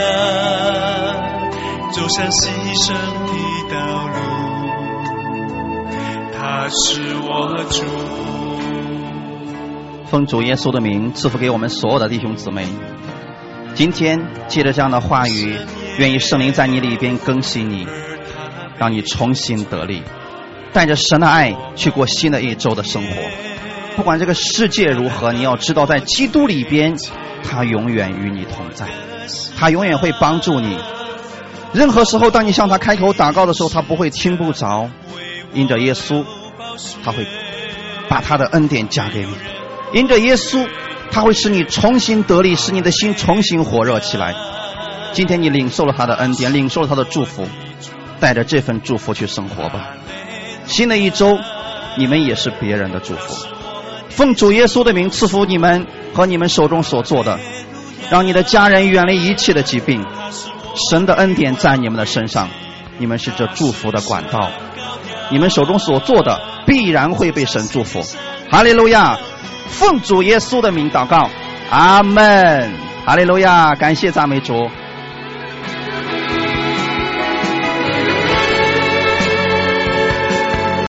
[1.92, 2.48] 走向牺
[2.80, 2.94] 牲
[3.28, 3.36] 的
[3.76, 3.76] 道
[4.08, 4.16] 路。
[6.40, 7.30] 他是我
[7.70, 7.84] 主。
[10.06, 12.66] 奉主耶稣的名赐福给我们所有的弟兄姊妹。
[13.74, 15.58] 今天借着这样的话语，
[16.02, 17.86] 愿意圣灵在你里边更新你，
[18.80, 20.02] 让你重新得力，
[20.74, 23.14] 带着神的爱去过新的一周的生活。
[23.96, 26.98] 不管这个世界如何，你要知道，在基督里边，
[27.44, 28.88] 他永远与你同在，
[29.56, 30.76] 他永远会帮助你。
[31.72, 34.90] 任何时候，当你向他开口祷告的时候，他不会听不着。
[35.54, 36.26] 因着耶稣，
[37.06, 37.28] 他会
[38.10, 39.36] 把他的恩典加给你。
[39.94, 40.68] 因着耶稣，
[41.12, 44.34] 他会使你重新得力，使你的心重新火热起来。
[45.14, 47.48] 今天你领受了他的恩典，领受了他的祝福，
[48.20, 49.90] 带着这份祝福去生活吧。
[50.66, 51.38] 新的一周，
[51.98, 53.48] 你们也是别人的祝福。
[54.10, 57.40] 奉主耶稣的名赐福你们和你们手中所做的，
[58.10, 60.06] 让你的家人远离一切的疾病。
[60.90, 62.48] 神的恩典在你们的身上，
[62.98, 64.50] 你们是这祝福的管道。
[65.30, 68.02] 你们手中所做的必然会被神祝福。
[68.50, 69.18] 哈利路亚。
[69.68, 71.30] 奉主耶稣的名祷告，
[71.70, 72.74] 阿门，
[73.06, 74.70] 哈利路亚，感谢赞美主。